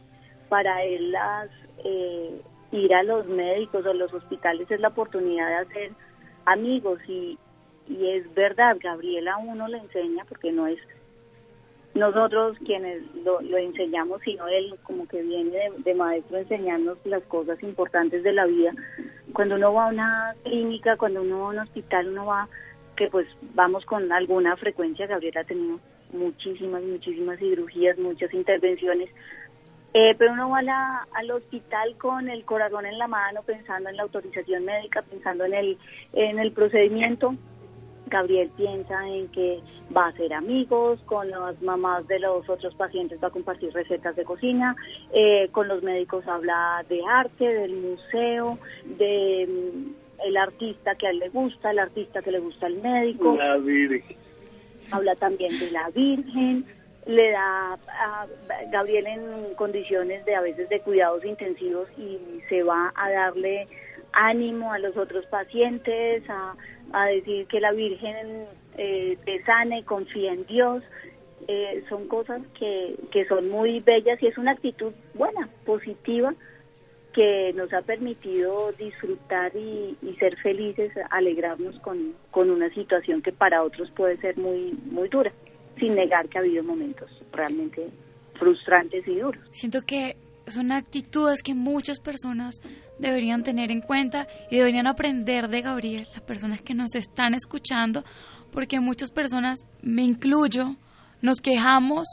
para 0.48 0.82
él 0.84 1.12
las 1.12 1.48
eh, 1.84 2.40
ir 2.72 2.94
a 2.94 3.02
los 3.02 3.26
médicos 3.26 3.84
o 3.86 3.92
los 3.92 4.12
hospitales 4.12 4.70
es 4.70 4.80
la 4.80 4.88
oportunidad 4.88 5.48
de 5.48 5.54
hacer 5.54 5.92
amigos 6.44 7.00
y, 7.06 7.38
y 7.88 8.08
es 8.10 8.34
verdad, 8.34 8.76
Gabriel 8.80 9.28
a 9.28 9.36
uno 9.38 9.68
le 9.68 9.78
enseña 9.78 10.24
porque 10.28 10.52
no 10.52 10.66
es 10.66 10.78
nosotros 11.94 12.56
quienes 12.64 13.02
lo, 13.24 13.40
enseñamos, 13.56 14.20
sino 14.22 14.46
él 14.48 14.74
como 14.82 15.06
que 15.08 15.22
viene 15.22 15.70
de, 15.78 15.94
maestro 15.94 16.36
a 16.36 16.40
enseñarnos 16.40 16.98
las 17.04 17.22
cosas 17.24 17.62
importantes 17.62 18.22
de 18.22 18.32
la 18.32 18.46
vida. 18.46 18.72
Cuando 19.32 19.56
uno 19.56 19.72
va 19.72 19.86
a 19.86 19.88
una 19.88 20.34
clínica, 20.44 20.96
cuando 20.96 21.22
uno 21.22 21.40
va 21.40 21.46
a 21.46 21.50
un 21.50 21.58
hospital, 21.58 22.08
uno 22.08 22.26
va, 22.26 22.48
que 22.96 23.08
pues 23.08 23.26
vamos 23.54 23.84
con 23.84 24.12
alguna 24.12 24.56
frecuencia, 24.56 25.06
Gabriela 25.06 25.40
ha 25.40 25.44
tenido 25.44 25.80
muchísimas, 26.12 26.82
muchísimas 26.82 27.38
cirugías, 27.38 27.98
muchas 27.98 28.32
intervenciones, 28.32 29.10
eh, 29.94 30.14
pero 30.18 30.32
uno 30.32 30.50
va 30.50 31.06
al 31.14 31.30
hospital 31.30 31.96
con 31.96 32.28
el 32.28 32.44
corazón 32.44 32.86
en 32.86 32.98
la 32.98 33.08
mano, 33.08 33.42
pensando 33.42 33.88
en 33.88 33.96
la 33.96 34.02
autorización 34.02 34.64
médica, 34.64 35.02
pensando 35.02 35.44
en 35.44 35.54
el, 35.54 35.78
en 36.12 36.38
el 36.38 36.52
procedimiento 36.52 37.34
Gabriel 38.08 38.50
piensa 38.56 39.06
en 39.08 39.28
que 39.28 39.60
va 39.96 40.06
a 40.06 40.08
hacer 40.08 40.32
amigos, 40.32 41.00
con 41.06 41.30
las 41.30 41.60
mamás 41.62 42.06
de 42.06 42.18
los 42.18 42.48
otros 42.48 42.74
pacientes 42.74 43.22
va 43.22 43.28
a 43.28 43.32
compartir 43.32 43.72
recetas 43.72 44.16
de 44.16 44.24
cocina, 44.24 44.76
eh, 45.12 45.48
con 45.52 45.68
los 45.68 45.82
médicos 45.82 46.26
habla 46.26 46.84
de 46.88 47.00
arte, 47.06 47.44
del 47.44 47.76
museo, 47.76 48.58
de 48.84 49.46
mm, 49.48 50.26
el 50.26 50.36
artista 50.36 50.94
que 50.94 51.06
a 51.06 51.10
él 51.10 51.18
le 51.18 51.28
gusta, 51.28 51.70
el 51.70 51.78
artista 51.78 52.22
que 52.22 52.32
le 52.32 52.40
gusta 52.40 52.66
al 52.66 52.76
médico. 52.82 53.36
La 53.36 53.56
Virgen. 53.56 54.16
Habla 54.90 55.14
también 55.16 55.58
de 55.58 55.70
la 55.70 55.90
Virgen, 55.90 56.64
le 57.08 57.30
da 57.30 57.72
a 57.72 58.26
Gabriel 58.70 59.06
en 59.06 59.54
condiciones 59.54 60.24
de 60.26 60.34
a 60.34 60.42
veces 60.42 60.68
de 60.68 60.80
cuidados 60.80 61.24
intensivos 61.24 61.88
y 61.96 62.18
se 62.50 62.62
va 62.62 62.92
a 62.94 63.10
darle 63.10 63.66
ánimo 64.12 64.72
a 64.72 64.78
los 64.78 64.94
otros 64.96 65.24
pacientes, 65.26 66.22
a, 66.28 66.54
decir 67.06 67.46
que 67.46 67.60
la 67.60 67.72
Virgen 67.72 68.44
eh, 68.76 69.16
te 69.24 69.42
sane, 69.44 69.84
confía 69.84 70.34
en 70.34 70.44
Dios. 70.46 70.82
Eh, 71.46 71.82
son 71.88 72.08
cosas 72.08 72.42
que, 72.58 72.96
que 73.10 73.24
son 73.26 73.48
muy 73.48 73.80
bellas 73.80 74.22
y 74.22 74.26
es 74.26 74.36
una 74.36 74.52
actitud 74.52 74.92
buena, 75.14 75.48
positiva, 75.64 76.34
que 77.14 77.54
nos 77.54 77.72
ha 77.72 77.80
permitido 77.80 78.72
disfrutar 78.72 79.56
y, 79.56 79.96
ser 80.18 80.36
felices, 80.36 80.92
alegrarnos 81.10 81.78
con, 81.80 82.12
con 82.30 82.50
una 82.50 82.68
situación 82.74 83.22
que 83.22 83.32
para 83.32 83.62
otros 83.62 83.90
puede 83.92 84.18
ser 84.18 84.36
muy, 84.36 84.76
muy 84.90 85.08
dura, 85.08 85.32
sin 85.78 85.94
negar 85.94 86.28
que 86.28 86.38
ha 86.38 86.40
habido 86.40 86.62
momentos 86.62 87.10
realmente 87.32 87.88
frustrantes 88.38 89.06
y 89.06 89.16
duros. 89.16 89.42
Siento 89.52 89.82
que 89.82 90.16
son 90.46 90.72
actitudes 90.72 91.42
que 91.42 91.54
muchas 91.54 92.00
personas 92.00 92.60
deberían 92.98 93.42
tener 93.42 93.70
en 93.70 93.80
cuenta 93.80 94.26
y 94.50 94.56
deberían 94.56 94.86
aprender 94.86 95.48
de 95.48 95.60
Gabriel, 95.60 96.08
las 96.12 96.22
personas 96.22 96.62
que 96.62 96.74
nos 96.74 96.94
están 96.94 97.34
escuchando, 97.34 98.04
porque 98.52 98.80
muchas 98.80 99.10
personas, 99.10 99.60
me 99.82 100.02
incluyo, 100.02 100.76
nos 101.22 101.40
quejamos 101.40 102.08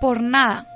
por 0.00 0.22
nada. 0.22 0.66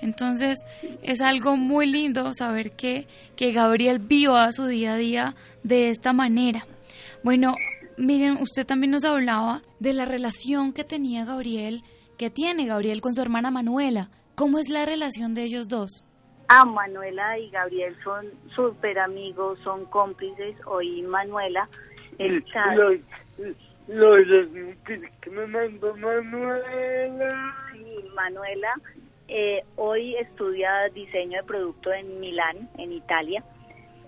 Entonces 0.00 0.58
es 1.02 1.20
algo 1.20 1.56
muy 1.56 1.86
lindo 1.86 2.32
saber 2.32 2.72
que, 2.72 3.06
que 3.36 3.52
Gabriel 3.52 4.00
viva 4.00 4.50
su 4.52 4.66
día 4.66 4.94
a 4.94 4.96
día 4.96 5.34
de 5.62 5.88
esta 5.88 6.12
manera. 6.12 6.66
Bueno, 7.22 7.54
miren, 7.96 8.38
usted 8.40 8.66
también 8.66 8.90
nos 8.90 9.04
hablaba 9.04 9.62
de 9.80 9.92
la 9.92 10.04
relación 10.04 10.72
que 10.72 10.84
tenía 10.84 11.24
Gabriel, 11.24 11.82
que 12.18 12.30
tiene 12.30 12.66
Gabriel 12.66 13.00
con 13.00 13.14
su 13.14 13.22
hermana 13.22 13.50
Manuela. 13.50 14.10
¿Cómo 14.34 14.58
es 14.58 14.68
la 14.68 14.84
relación 14.86 15.34
de 15.34 15.44
ellos 15.44 15.68
dos? 15.68 16.04
Ah, 16.48 16.64
Manuela 16.64 17.38
y 17.38 17.50
Gabriel 17.50 17.96
son 18.04 18.26
súper 18.54 18.98
amigos, 18.98 19.58
son 19.64 19.84
cómplices. 19.86 20.56
Hoy 20.66 21.02
Manuela 21.02 21.68
está... 22.18 22.74
Los, 22.74 22.98
los 23.88 24.26
que 24.84 25.30
me 25.30 25.46
mandó 25.46 25.96
Manuela. 25.96 27.54
Sí, 27.72 28.04
Manuela 28.14 28.74
eh, 29.34 29.64
hoy 29.76 30.14
estudia 30.16 30.88
diseño 30.94 31.38
de 31.38 31.44
producto 31.44 31.90
en 31.90 32.20
Milán, 32.20 32.68
en 32.76 32.92
Italia. 32.92 33.42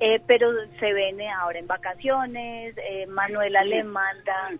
Eh, 0.01 0.21
pero 0.27 0.53
se 0.81 0.93
ven 0.93 1.21
ahora 1.23 1.59
en 1.59 1.67
vacaciones, 1.67 2.75
eh, 2.77 3.07
Manuela 3.07 3.65
le 3.65 3.85
manda... 3.85 4.51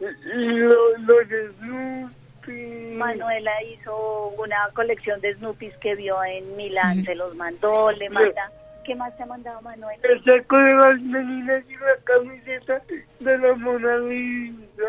Los, 0.00 1.00
los 1.00 2.10
Manuela 2.46 3.62
hizo 3.62 4.28
una 4.38 4.56
colección 4.74 5.20
de 5.20 5.34
Snoopys 5.34 5.74
que 5.78 5.94
vio 5.94 6.22
en 6.24 6.56
Milán, 6.56 7.04
se 7.04 7.14
los 7.14 7.34
mandó, 7.34 7.90
le 7.92 8.10
manda. 8.10 8.50
¿Qué 8.84 8.94
más 8.94 9.16
te 9.16 9.22
ha 9.22 9.26
mandado 9.26 9.62
Manuela? 9.62 9.98
El 10.02 10.22
saco 10.24 10.58
de 10.58 10.74
las 10.74 11.00
meninas 11.00 11.64
y 11.70 11.74
la 11.74 11.96
camiseta 12.04 12.82
de 13.20 13.38
la 13.38 13.54
Mona 13.54 13.96
Lisa. 13.96 14.82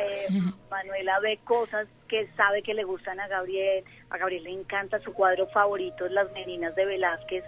Eh, 0.00 0.28
Manuela 0.70 1.20
ve 1.20 1.38
cosas 1.44 1.86
que 2.08 2.26
sabe 2.36 2.62
que 2.62 2.72
le 2.72 2.84
gustan 2.84 3.20
a 3.20 3.28
Gabriel. 3.28 3.84
A 4.08 4.16
Gabriel 4.16 4.44
le 4.44 4.52
encanta 4.52 4.98
su 5.00 5.12
cuadro 5.12 5.46
favorito, 5.48 6.08
Las 6.08 6.32
Meninas 6.32 6.74
de 6.74 6.86
Velázquez. 6.86 7.44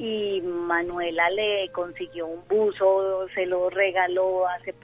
Y 0.00 0.40
Manuela 0.40 1.28
le 1.28 1.68
consiguió 1.72 2.26
un 2.26 2.40
buzo, 2.48 3.28
se 3.34 3.44
lo 3.44 3.68
regaló 3.68 4.48
hace, 4.48 4.74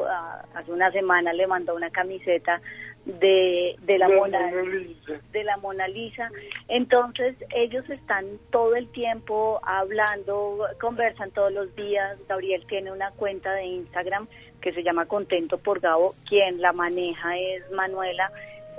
hace 0.54 0.70
una 0.70 0.92
semana, 0.92 1.32
le 1.32 1.46
mandó 1.46 1.74
una 1.74 1.88
camiseta 1.88 2.60
de, 3.06 3.76
de 3.80 3.98
la, 3.98 4.10
Mona, 4.10 4.50
Lisa. 4.50 5.20
de 5.32 5.44
la 5.44 5.56
Mona 5.56 5.88
Lisa. 5.88 6.28
Entonces 6.68 7.34
ellos 7.54 7.88
están 7.88 8.26
todo 8.50 8.76
el 8.76 8.88
tiempo 8.88 9.58
hablando, 9.62 10.66
conversan 10.80 11.30
todos 11.30 11.50
los 11.50 11.74
días. 11.76 12.18
Gabriel 12.28 12.66
tiene 12.68 12.92
una 12.92 13.10
cuenta 13.12 13.54
de 13.54 13.64
Instagram 13.64 14.28
que 14.60 14.74
se 14.74 14.82
llama 14.82 15.06
Contento 15.06 15.56
por 15.56 15.80
Gabo, 15.80 16.14
quien 16.28 16.60
la 16.60 16.74
maneja 16.74 17.38
es 17.38 17.70
Manuela. 17.70 18.30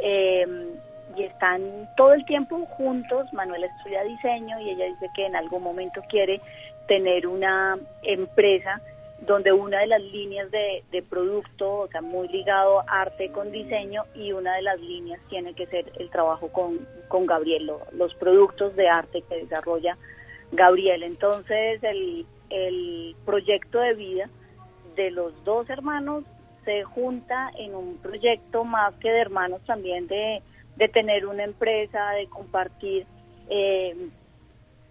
Eh, 0.04 0.46
y 1.16 1.24
están 1.24 1.90
todo 1.96 2.14
el 2.14 2.26
tiempo 2.26 2.66
juntos. 2.78 3.32
Manuela 3.34 3.68
estudia 3.68 4.04
diseño 4.04 4.60
y 4.60 4.72
ella 4.72 4.86
dice 4.86 5.10
que 5.16 5.26
en 5.26 5.36
algún 5.36 5.64
momento 5.64 6.02
quiere 6.10 6.42
tener 6.88 7.28
una 7.28 7.78
empresa 8.04 8.82
donde 9.20 9.52
una 9.52 9.80
de 9.80 9.88
las 9.88 10.02
líneas 10.02 10.50
de, 10.52 11.04
producto, 11.10 11.80
o 11.80 11.88
sea, 11.88 12.02
muy 12.02 12.28
ligado 12.28 12.84
arte 12.88 13.32
con 13.32 13.52
diseño, 13.52 14.04
y 14.14 14.32
una 14.32 14.56
de 14.56 14.62
las 14.62 14.80
líneas 14.80 15.20
tiene 15.30 15.54
que 15.56 15.66
ser 15.68 15.92
el 16.00 16.10
trabajo 16.12 16.50
con, 16.50 16.88
con 17.08 17.26
Gabriel, 17.26 17.72
los 17.94 18.14
productos 18.16 18.76
de 18.76 18.88
arte 18.88 19.24
que 19.28 19.38
desarrolla 19.38 19.98
Gabriel. 20.52 21.04
Entonces, 21.04 21.84
el, 21.84 22.26
el 22.50 23.16
proyecto 23.26 23.80
de 23.80 23.96
vida 23.96 24.30
de 24.96 25.12
los 25.12 25.44
dos 25.44 25.70
hermanos 25.70 26.24
se 26.64 26.84
junta 26.84 27.52
en 27.58 27.76
un 27.76 27.98
proyecto 27.98 28.66
más 28.66 28.94
que 28.96 29.10
de 29.10 29.22
hermanos 29.22 29.62
también 29.66 30.08
de, 30.08 30.42
de 30.78 30.88
tener 30.88 31.26
una 31.26 31.44
empresa, 31.44 32.12
de 32.12 32.28
compartir 32.28 33.06
eh, 33.50 33.96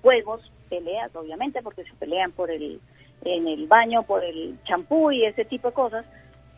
juegos, 0.03 0.41
peleas, 0.69 1.15
obviamente, 1.15 1.63
porque 1.63 1.85
se 1.85 1.95
pelean 1.95 2.33
por 2.33 2.51
el 2.51 2.81
en 3.25 3.49
el 3.49 3.67
baño, 3.67 4.03
por 4.03 4.25
el 4.25 4.57
champú 4.65 5.11
y 5.11 5.25
ese 5.25 5.45
tipo 5.45 5.69
de 5.69 5.75
cosas, 5.75 6.07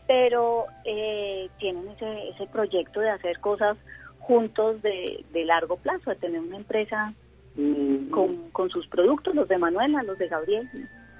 pero 0.07 0.67
eh, 0.85 1.49
tienen 1.59 1.89
ese, 1.89 2.31
ese 2.31 2.47
proyecto 2.47 3.01
de 3.01 3.11
hacer 3.11 3.39
cosas 3.41 3.77
juntos 4.19 4.83
de, 4.83 5.25
de 5.33 5.45
largo 5.45 5.77
plazo, 5.77 6.11
de 6.11 6.17
tener 6.17 6.41
una 6.41 6.57
empresa 6.57 7.15
mm. 7.57 8.11
con, 8.11 8.51
con 8.51 8.69
sus 8.71 8.87
productos, 8.89 9.35
los 9.35 9.49
de 9.49 9.59
Manuela, 9.59 10.03
los 10.03 10.19
de 10.19 10.29
Gabriel. 10.29 10.69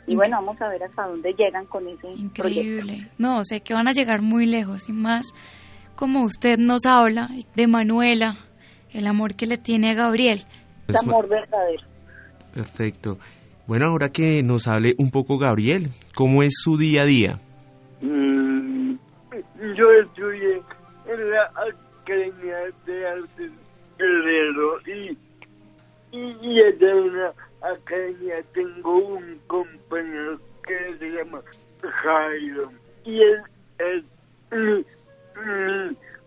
Y 0.07 0.17
bueno, 0.17 0.37
vamos 0.37 0.61
a 0.61 0.69
ver 0.69 0.83
hasta 0.83 1.07
dónde 1.07 1.35
llegan 1.35 1.67
con 1.67 1.87
ese 1.87 2.09
Increíble. 2.13 3.09
No, 3.19 3.45
sé 3.45 3.61
que 3.61 3.75
van 3.75 3.89
a 3.89 3.93
llegar 3.93 4.23
muy 4.23 4.47
lejos 4.47 4.89
y 4.89 4.93
más 4.93 5.35
como 5.99 6.23
usted 6.23 6.59
nos 6.59 6.87
habla 6.87 7.29
de 7.57 7.67
Manuela, 7.67 8.39
el 8.93 9.09
amor 9.09 9.35
que 9.35 9.47
le 9.47 9.59
tiene 9.59 9.91
a 9.91 9.95
Gabriel. 9.95 10.45
Es 10.87 10.95
amor 11.03 11.29
verdadero. 11.29 11.83
Perfecto. 12.55 13.19
Bueno, 13.67 13.87
ahora 13.91 14.11
que 14.11 14.45
nos 14.45 14.69
hable 14.69 14.95
un 14.99 15.11
poco 15.11 15.39
Gabriel, 15.39 15.89
¿cómo 16.15 16.45
es 16.45 16.53
su 16.63 16.79
día 16.79 17.03
a 17.03 17.05
día? 17.05 17.41
Mm, 18.01 18.93
yo 19.75 19.85
estudié 20.05 20.63
en 21.09 21.31
la 21.31 21.51
Academia 22.05 22.59
de 22.87 23.09
Artes 23.09 23.51
Guerrero 23.99 24.81
y, 24.87 25.19
y, 26.13 26.61
en 26.61 27.17
la 27.17 27.35
academia 27.61 28.37
tengo 28.55 28.99
un 28.99 29.37
compañero 29.49 30.39
que 30.65 30.97
se 30.97 31.11
llama 31.11 31.41
Jairo 31.83 32.71
y 33.05 33.21
él 33.21 33.43
es 33.81 34.05
mi, 34.53 34.85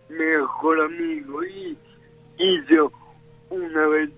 mejor 0.08 0.80
amigo 0.80 1.44
y 1.44 1.78
hizo 2.38 2.92
una 3.50 3.86
vez 3.88 4.10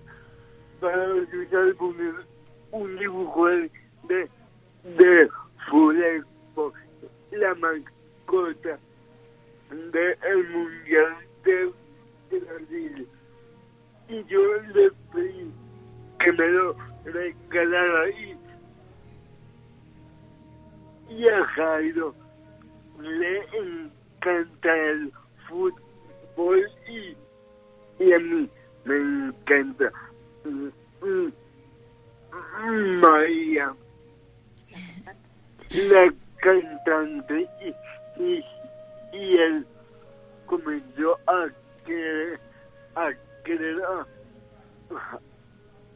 para 0.79 1.03
álbumes 1.03 2.15
un 2.71 2.97
dibujo 2.97 3.47
de, 3.47 3.71
de, 4.03 4.29
de 4.99 5.29
la 7.31 7.55
mascota 7.55 8.79
del 9.69 10.49
Mundial 10.49 11.15
de 11.43 11.73
Brasil. 12.39 13.07
Y 14.07 14.23
yo 14.25 14.39
le 14.73 14.91
pedí 15.13 15.51
que 16.19 16.31
me 16.31 16.47
lo 16.47 16.75
regalara 17.05 18.09
y, 18.09 18.37
y 21.09 21.27
a 21.27 21.43
Jairo 21.45 22.13
le 22.99 23.39
encanta 24.25 24.75
el 24.75 25.11
fútbol 25.47 26.67
y, 26.87 28.11
a 28.11 28.19
mí 28.19 28.49
me 28.85 28.95
encanta. 28.95 29.91
María, 33.01 33.73
la 35.69 36.13
cantante, 36.37 37.47
y, 37.61 38.23
y, 38.23 38.43
y 39.13 39.37
él 39.37 39.67
comenzó 40.45 41.17
a 41.27 41.47
querer, 41.85 42.39
a 42.95 43.11
querer 43.43 43.81
a, 43.83 44.07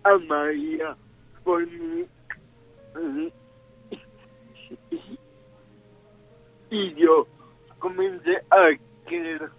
a 0.04 0.18
María 0.20 0.96
por 1.44 1.66
mí. 1.66 2.06
Y 6.72 6.94
yo 6.94 7.28
comencé 7.80 8.38
a 8.52 8.70
querer 9.08 9.50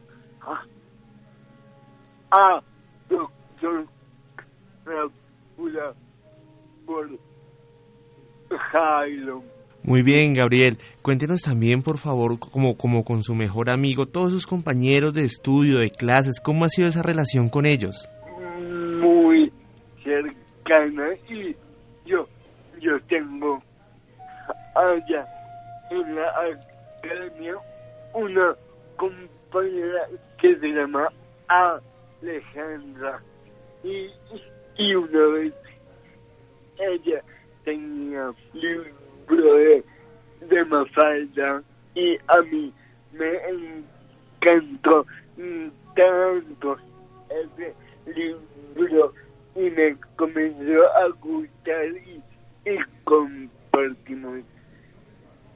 a, 0.42 0.64
a 2.30 2.62
doctor 3.08 3.86
Rápula 4.84 5.94
muy 9.82 10.02
bien, 10.02 10.34
Gabriel. 10.34 10.78
Cuéntenos 11.02 11.42
también, 11.42 11.82
por 11.82 11.98
favor, 11.98 12.38
como, 12.38 12.76
como 12.76 13.04
con 13.04 13.22
su 13.22 13.34
mejor 13.34 13.70
amigo, 13.70 14.06
todos 14.06 14.32
sus 14.32 14.46
compañeros 14.46 15.14
de 15.14 15.24
estudio, 15.24 15.78
de 15.78 15.90
clases, 15.90 16.40
¿cómo 16.40 16.64
ha 16.64 16.68
sido 16.68 16.88
esa 16.88 17.02
relación 17.02 17.48
con 17.48 17.64
ellos? 17.64 18.08
Muy 19.00 19.52
cercana 20.02 21.14
y 21.28 21.56
yo, 22.04 22.26
yo 22.80 23.00
tengo 23.08 23.62
allá 24.74 25.26
en 25.90 26.14
la 26.14 26.28
academia 27.02 27.54
una 28.14 28.56
compañera 28.96 30.08
que 30.40 30.56
se 30.56 30.68
llama 30.68 31.10
Alejandra 31.48 33.22
y, 33.82 34.10
y 34.76 34.94
una 34.94 35.26
vez 35.26 35.54
ella 36.78 37.22
tenía 37.64 38.32
libro 38.52 39.54
de, 39.54 39.84
de 40.40 40.64
Mafalda 40.64 41.62
y 41.94 42.16
a 42.28 42.40
mí 42.42 42.72
me 43.12 43.32
encantó 44.42 45.06
tanto 45.94 46.76
ese 47.28 47.74
libro 48.06 49.12
y 49.54 49.70
me 49.70 49.96
comenzó 50.16 50.86
a 50.96 51.08
gustar 51.20 51.86
y, 51.86 52.22
y 52.64 52.78
compartimos 53.04 54.40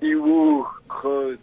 dibujos. 0.01 1.39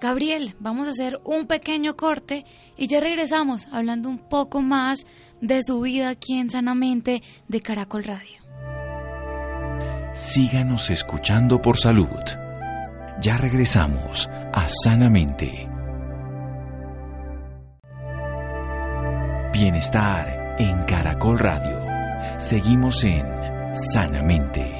Gabriel, 0.00 0.54
vamos 0.60 0.86
a 0.86 0.90
hacer 0.90 1.20
un 1.24 1.46
pequeño 1.46 1.96
corte 1.96 2.44
y 2.76 2.86
ya 2.86 3.00
regresamos 3.00 3.66
hablando 3.72 4.08
un 4.08 4.18
poco 4.18 4.62
más 4.62 5.06
de 5.40 5.62
su 5.62 5.80
vida 5.80 6.08
aquí 6.08 6.38
en 6.38 6.50
Sanamente 6.50 7.22
de 7.48 7.60
Caracol 7.60 8.04
Radio 8.04 8.38
síganos 10.18 10.90
escuchando 10.90 11.62
por 11.62 11.78
salud. 11.78 12.08
Ya 13.20 13.36
regresamos 13.36 14.28
a 14.52 14.66
Sanamente. 14.68 15.68
Bienestar 19.52 20.56
en 20.58 20.82
Caracol 20.84 21.38
Radio. 21.38 21.78
Seguimos 22.38 23.04
en 23.04 23.26
Sanamente. 23.74 24.77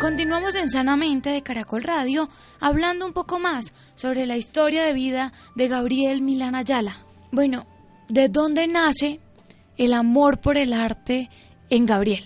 Continuamos 0.00 0.56
en 0.56 0.68
Sanamente 0.68 1.30
de 1.30 1.42
Caracol 1.42 1.82
Radio 1.82 2.28
hablando 2.60 3.06
un 3.06 3.12
poco 3.12 3.38
más 3.38 3.74
sobre 3.94 4.26
la 4.26 4.36
historia 4.36 4.84
de 4.84 4.94
vida 4.94 5.32
de 5.54 5.68
Gabriel 5.68 6.22
Milán 6.22 6.54
Ayala. 6.54 7.04
Bueno, 7.30 7.66
¿De 8.10 8.28
dónde 8.28 8.66
nace 8.66 9.20
el 9.78 9.94
amor 9.94 10.40
por 10.40 10.56
el 10.56 10.72
arte 10.72 11.28
en 11.70 11.86
Gabriel? 11.86 12.24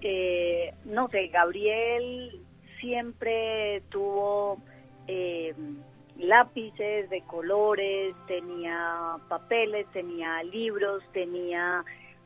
Eh, 0.00 0.72
no 0.86 1.06
sé, 1.08 1.26
Gabriel 1.26 2.40
siempre 2.80 3.82
tuvo 3.90 4.56
eh, 5.06 5.52
lápices 6.16 7.10
de 7.10 7.20
colores, 7.26 8.14
tenía 8.26 9.18
papeles, 9.28 9.86
tenía 9.92 10.42
libros, 10.44 11.02
tenía 11.12 11.84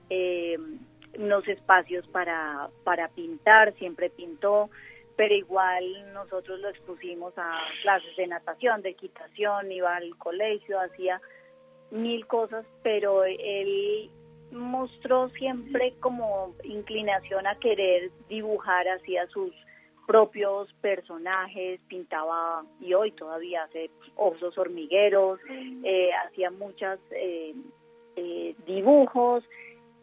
eh, 0.08 0.56
unos 1.18 1.46
espacios 1.48 2.06
para, 2.08 2.68
para 2.84 3.08
pintar, 3.08 3.74
siempre 3.74 4.10
pintó, 4.10 4.70
pero 5.16 5.34
igual 5.34 5.84
nosotros 6.14 6.60
lo 6.60 6.68
expusimos 6.68 7.34
a 7.36 7.58
clases 7.82 8.16
de 8.16 8.26
natación, 8.26 8.82
de 8.82 8.90
equitación, 8.90 9.70
iba 9.70 9.96
al 9.96 10.16
colegio, 10.16 10.80
hacía 10.80 11.20
mil 11.90 12.26
cosas, 12.26 12.64
pero 12.82 13.24
él 13.24 14.10
mostró 14.52 15.28
siempre 15.30 15.94
como 16.00 16.54
inclinación 16.64 17.46
a 17.46 17.56
querer 17.56 18.10
dibujar 18.28 18.88
hacia 18.88 19.26
sus 19.28 19.52
propios 20.06 20.72
personajes, 20.80 21.80
pintaba 21.86 22.64
y 22.80 22.94
hoy 22.94 23.12
todavía 23.12 23.64
hace 23.64 23.90
osos 24.16 24.58
hormigueros, 24.58 25.38
eh, 25.84 26.10
hacía 26.26 26.50
muchos 26.50 26.98
eh, 27.12 27.54
eh, 28.16 28.54
dibujos 28.66 29.44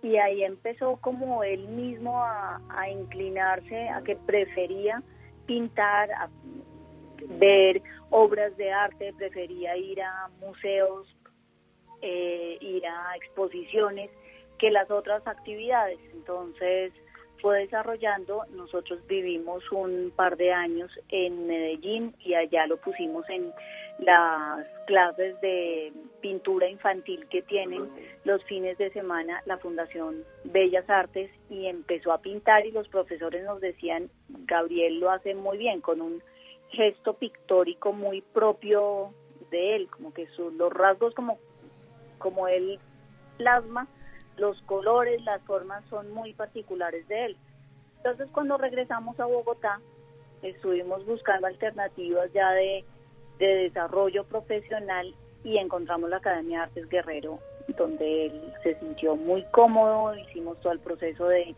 y 0.08 0.18
ahí 0.18 0.44
empezó 0.44 0.98
como 1.02 1.44
él 1.44 1.68
mismo 1.68 2.24
a, 2.24 2.62
a 2.70 2.90
inclinarse 2.90 3.90
a 3.90 4.02
que 4.04 4.16
prefería 4.16 5.04
pintar, 5.46 6.10
ver 7.40 7.82
obras 8.10 8.56
de 8.56 8.72
arte, 8.72 9.14
prefería 9.18 9.76
ir 9.76 10.02
a 10.02 10.30
museos, 10.40 11.08
eh, 12.02 12.58
ir 12.62 12.86
a 12.88 13.18
exposiciones 13.18 14.10
que 14.58 14.72
las 14.72 14.90
otras 14.90 15.26
actividades. 15.28 16.00
Entonces 16.14 16.94
fue 17.42 17.60
desarrollando, 17.60 18.44
nosotros 18.52 19.06
vivimos 19.08 19.70
un 19.72 20.12
par 20.16 20.38
de 20.38 20.54
años 20.54 20.90
en 21.10 21.48
Medellín 21.48 22.16
y 22.20 22.34
allá 22.34 22.66
lo 22.66 22.78
pusimos 22.78 23.28
en 23.30 23.52
las 24.00 24.66
clases 24.86 25.40
de 25.42 25.92
pintura 26.22 26.70
infantil 26.70 27.28
que 27.30 27.42
tienen 27.42 27.90
los 28.26 28.44
fines 28.44 28.78
de 28.78 28.92
semana 28.92 29.42
la 29.46 29.58
Fundación 29.58 30.24
Bellas 30.44 30.90
Artes 30.90 31.32
y 31.50 31.68
empezó 31.68 32.12
a 32.12 32.22
pintar 32.22 32.66
y 32.66 32.72
los 32.72 32.88
profesores 32.88 33.44
nos 33.46 33.60
decían, 33.60 34.10
Gabriel 34.30 35.00
lo 35.00 35.12
hace 35.12 35.34
muy 35.34 35.58
bien, 35.58 35.82
con 35.82 36.02
un 36.02 36.22
gesto 36.70 37.14
pictórico 37.14 37.94
muy 37.94 38.22
propio 38.22 39.14
de 39.52 39.76
él, 39.76 39.90
como 39.90 40.14
que 40.14 40.28
sus, 40.28 40.54
los 40.54 40.72
rasgos 40.72 41.14
como, 41.16 41.40
como 42.18 42.48
él 42.48 42.80
plasma, 43.38 43.88
los 44.38 44.62
colores, 44.64 45.22
las 45.24 45.42
formas 45.44 45.84
son 45.90 46.12
muy 46.12 46.34
particulares 46.34 47.08
de 47.08 47.26
él. 47.26 47.38
Entonces 47.98 48.30
cuando 48.32 48.58
regresamos 48.58 49.20
a 49.20 49.26
Bogotá, 49.26 49.80
estuvimos 50.42 51.06
buscando 51.06 51.48
alternativas 51.48 52.32
ya 52.34 52.52
de 52.52 52.86
de 53.38 53.48
desarrollo 53.64 54.24
profesional 54.26 55.14
y 55.44 55.58
encontramos 55.58 56.10
la 56.10 56.18
Academia 56.18 56.60
de 56.60 56.64
Artes 56.64 56.90
Guerrero, 56.90 57.40
donde 57.78 58.28
él 58.28 58.54
se 58.64 58.78
sintió 58.80 59.16
muy 59.16 59.44
cómodo, 59.52 60.16
hicimos 60.16 60.60
todo 60.62 60.74
el 60.74 60.80
proceso 60.80 61.28
de, 61.28 61.56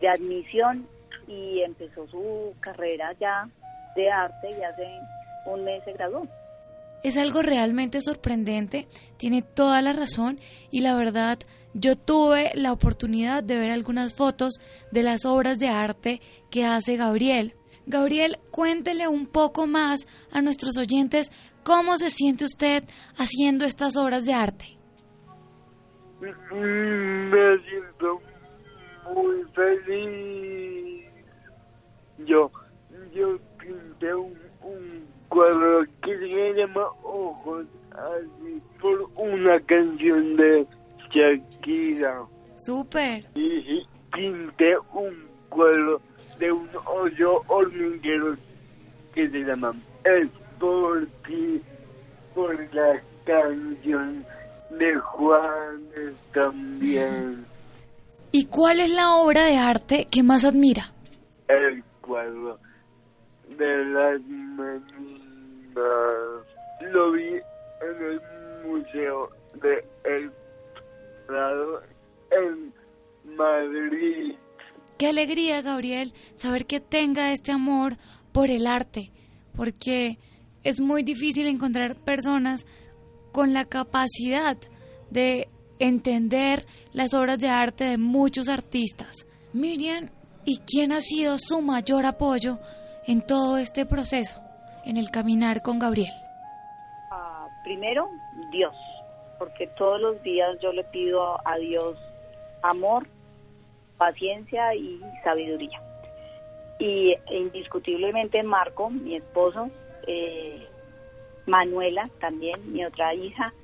de 0.00 0.08
admisión 0.08 0.86
y 1.26 1.60
empezó 1.62 2.06
su 2.08 2.54
carrera 2.60 3.14
ya 3.20 3.48
de 3.96 4.10
arte 4.10 4.50
y 4.50 4.62
hace 4.62 4.86
un 5.46 5.64
mes 5.64 5.82
se 5.84 5.92
graduó. 5.92 6.26
Es 7.02 7.18
algo 7.18 7.42
realmente 7.42 8.00
sorprendente, 8.00 8.86
tiene 9.18 9.42
toda 9.42 9.82
la 9.82 9.92
razón 9.92 10.40
y 10.70 10.80
la 10.80 10.96
verdad 10.96 11.38
yo 11.74 11.96
tuve 11.96 12.52
la 12.54 12.72
oportunidad 12.72 13.42
de 13.42 13.58
ver 13.58 13.70
algunas 13.70 14.14
fotos 14.14 14.54
de 14.90 15.02
las 15.02 15.26
obras 15.26 15.58
de 15.58 15.68
arte 15.68 16.20
que 16.50 16.64
hace 16.64 16.96
Gabriel 16.96 17.54
Gabriel, 17.86 18.38
cuéntele 18.50 19.08
un 19.08 19.26
poco 19.26 19.66
más 19.66 20.06
a 20.32 20.40
nuestros 20.40 20.76
oyentes 20.78 21.30
cómo 21.64 21.96
se 21.96 22.10
siente 22.10 22.44
usted 22.44 22.84
haciendo 23.16 23.64
estas 23.64 23.96
obras 23.96 24.24
de 24.24 24.32
arte. 24.32 24.78
Me 26.20 27.58
siento 27.58 28.20
muy 29.12 29.44
feliz. 29.54 31.04
Yo, 32.26 32.50
yo 33.12 33.38
pinté 33.58 34.14
un, 34.14 34.34
cuadro 35.28 35.84
que 36.02 36.16
se 36.18 36.54
llama 36.54 36.86
Ojos 37.02 37.66
así 37.90 38.62
por 38.80 39.10
una 39.16 39.60
canción 39.60 40.36
de 40.36 40.66
Shakira. 41.10 42.24
Súper. 42.56 43.26
Y 43.34 43.84
pinté 44.12 44.78
un 44.94 45.33
cuadro 45.54 46.00
de 46.38 46.52
un 46.52 46.68
hoyo 46.84 47.42
hormiguero 47.46 48.36
que 49.14 49.30
se 49.30 49.38
llama 49.38 49.72
Es 50.04 50.28
por 50.58 51.06
ti, 51.26 51.62
por 52.34 52.74
la 52.74 53.00
canción 53.24 54.24
de 54.70 54.96
Juan 54.96 55.82
también. 56.32 57.46
¿Y 58.32 58.46
cuál 58.46 58.80
es 58.80 58.90
la 58.90 59.14
obra 59.14 59.46
de 59.46 59.56
arte 59.56 60.06
que 60.10 60.22
más 60.24 60.44
admira? 60.44 60.92
El 61.46 61.84
cuadro 62.00 62.58
de 63.56 63.84
las 63.84 64.20
meninas. 64.22 64.82
Lo 66.80 67.12
vi 67.12 67.28
en 67.28 68.04
el 68.04 68.20
Museo 68.66 69.30
de 69.62 69.84
El 70.04 70.32
Prado 71.26 71.82
en 72.30 72.72
Madrid. 73.36 74.34
Qué 74.98 75.08
alegría, 75.08 75.60
Gabriel, 75.60 76.12
saber 76.36 76.66
que 76.66 76.80
tenga 76.80 77.32
este 77.32 77.50
amor 77.50 77.96
por 78.32 78.48
el 78.48 78.66
arte, 78.66 79.10
porque 79.56 80.18
es 80.62 80.80
muy 80.80 81.02
difícil 81.02 81.48
encontrar 81.48 81.96
personas 81.96 82.64
con 83.32 83.52
la 83.52 83.64
capacidad 83.64 84.56
de 85.10 85.48
entender 85.80 86.66
las 86.92 87.12
obras 87.12 87.40
de 87.40 87.48
arte 87.48 87.84
de 87.84 87.98
muchos 87.98 88.48
artistas. 88.48 89.26
Miriam, 89.52 90.10
¿y 90.44 90.58
quién 90.58 90.92
ha 90.92 91.00
sido 91.00 91.38
su 91.38 91.60
mayor 91.60 92.06
apoyo 92.06 92.58
en 93.06 93.20
todo 93.20 93.58
este 93.58 93.86
proceso, 93.86 94.40
en 94.84 94.96
el 94.96 95.10
caminar 95.10 95.62
con 95.62 95.80
Gabriel? 95.80 96.12
Ah, 97.10 97.48
primero, 97.64 98.08
Dios, 98.52 98.74
porque 99.40 99.66
todos 99.76 100.00
los 100.00 100.22
días 100.22 100.56
yo 100.62 100.72
le 100.72 100.84
pido 100.84 101.36
a 101.46 101.56
Dios 101.58 101.98
amor 102.62 103.08
paciencia 104.04 104.74
y 104.74 105.00
sabiduría. 105.22 105.80
Y 106.78 107.14
indiscutiblemente 107.30 108.42
Marco, 108.42 108.90
mi 108.90 109.16
esposo, 109.16 109.70
eh, 110.06 110.66
Manuela 111.46 112.10
también, 112.20 112.70
mi 112.70 112.84
otra 112.84 113.14
hija, 113.14 113.54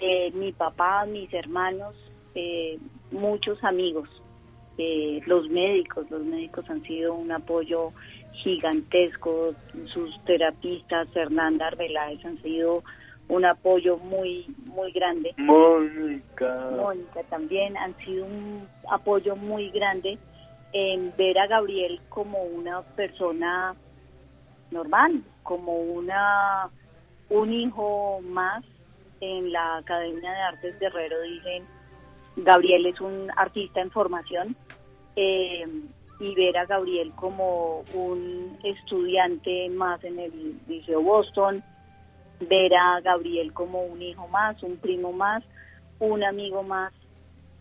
eh, 0.00 0.32
mi 0.32 0.50
papá, 0.52 1.06
mis 1.06 1.32
hermanos, 1.32 1.94
eh, 2.34 2.78
muchos 3.12 3.62
amigos, 3.62 4.08
los 5.26 5.48
médicos, 5.48 6.10
los 6.10 6.22
médicos 6.22 6.68
han 6.68 6.82
sido 6.82 7.14
un 7.14 7.32
apoyo 7.32 7.92
gigantesco, 8.42 9.54
sus 9.86 10.10
terapistas, 10.24 11.08
Fernanda 11.14 11.68
Arbeláez, 11.68 12.22
han 12.26 12.42
sido 12.42 12.82
un 13.28 13.44
apoyo 13.44 13.98
muy 13.98 14.46
muy 14.64 14.92
grande. 14.92 15.34
Mónica. 15.36 16.70
Mónica 16.76 17.22
también 17.24 17.76
han 17.76 17.96
sido 17.98 18.24
un 18.26 18.68
apoyo 18.90 19.36
muy 19.36 19.70
grande 19.70 20.18
en 20.72 21.12
ver 21.16 21.38
a 21.38 21.46
Gabriel 21.46 22.00
como 22.08 22.42
una 22.42 22.82
persona 22.82 23.74
normal, 24.70 25.22
como 25.42 25.76
una 25.80 26.68
un 27.28 27.52
hijo 27.52 28.20
más 28.22 28.64
en 29.20 29.50
la 29.50 29.78
Academia 29.78 30.30
de 30.30 30.40
Artes 30.42 30.78
Guerrero 30.78 31.20
dicen 31.22 31.64
Gabriel 32.36 32.86
es 32.86 33.00
un 33.00 33.30
artista 33.36 33.80
en 33.80 33.90
formación 33.90 34.54
eh, 35.16 35.66
y 36.20 36.34
ver 36.34 36.56
a 36.58 36.66
Gabriel 36.66 37.12
como 37.16 37.80
un 37.94 38.58
estudiante 38.62 39.68
más 39.70 40.02
en 40.04 40.18
el 40.18 40.60
Liceo 40.68 41.02
Boston 41.02 41.64
ver 42.40 42.74
a 42.74 43.00
Gabriel 43.00 43.52
como 43.52 43.82
un 43.82 44.02
hijo 44.02 44.28
más, 44.28 44.62
un 44.62 44.76
primo 44.76 45.12
más, 45.12 45.42
un 45.98 46.22
amigo 46.24 46.62
más, 46.62 46.92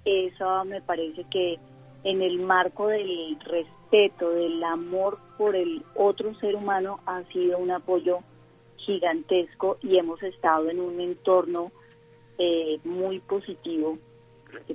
eso 0.03 0.63
me 0.65 0.81
parece 0.81 1.25
que 1.31 1.57
en 2.03 2.21
el 2.21 2.39
marco 2.39 2.87
del 2.87 3.37
respeto, 3.39 4.29
del 4.31 4.63
amor 4.63 5.17
por 5.37 5.55
el 5.55 5.83
otro 5.95 6.35
ser 6.35 6.55
humano 6.55 6.99
ha 7.05 7.23
sido 7.25 7.57
un 7.57 7.71
apoyo 7.71 8.19
gigantesco 8.77 9.77
y 9.81 9.97
hemos 9.97 10.21
estado 10.21 10.69
en 10.69 10.79
un 10.79 10.99
entorno 10.99 11.71
eh, 12.37 12.79
muy 12.83 13.19
positivo 13.19 13.97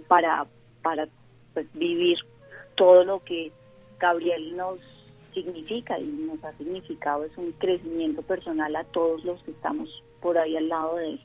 para, 0.08 0.46
para 0.82 1.06
pues, 1.54 1.66
vivir 1.74 2.18
todo 2.74 3.04
lo 3.04 3.22
que 3.22 3.52
Gabriel 3.98 4.56
nos 4.56 4.78
significa 5.30 5.98
y 5.98 6.04
nos 6.04 6.42
ha 6.44 6.52
significado 6.56 7.24
es 7.24 7.36
un 7.36 7.52
crecimiento 7.52 8.22
personal 8.22 8.74
a 8.76 8.84
todos 8.84 9.24
los 9.24 9.42
que 9.42 9.50
estamos 9.50 9.88
por 10.20 10.38
ahí 10.38 10.56
al 10.56 10.68
lado 10.68 10.96
de 10.96 11.10
él. 11.10 11.20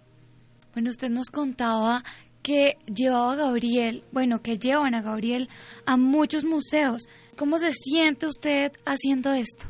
Bueno, 0.73 0.89
usted 0.89 1.09
nos 1.09 1.29
contaba 1.29 2.03
que 2.43 2.77
llevaba 2.85 3.33
a 3.33 3.35
Gabriel, 3.35 4.03
bueno, 4.11 4.41
que 4.41 4.57
llevan 4.57 4.93
a 4.93 5.01
Gabriel 5.01 5.49
a 5.85 5.97
muchos 5.97 6.45
museos. 6.45 7.07
¿Cómo 7.37 7.57
se 7.57 7.71
siente 7.71 8.27
usted 8.27 8.71
haciendo 8.85 9.33
esto? 9.33 9.65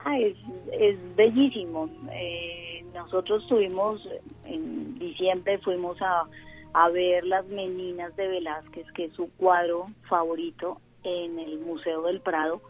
Ah, 0.00 0.18
es, 0.18 0.36
es 0.72 1.16
bellísimo. 1.16 1.88
Eh, 2.12 2.84
nosotros 2.94 3.46
tuvimos, 3.48 4.00
en 4.44 4.98
diciembre 4.98 5.58
fuimos 5.58 6.00
a, 6.02 6.24
a 6.72 6.88
ver 6.88 7.24
las 7.24 7.46
Meninas 7.46 8.14
de 8.16 8.26
Velázquez, 8.26 8.86
que 8.94 9.04
es 9.04 9.12
su 9.12 9.30
cuadro 9.36 9.86
favorito 10.08 10.80
en 11.04 11.38
el 11.38 11.58
Museo 11.60 12.02
del 12.02 12.20
Prado 12.20 12.60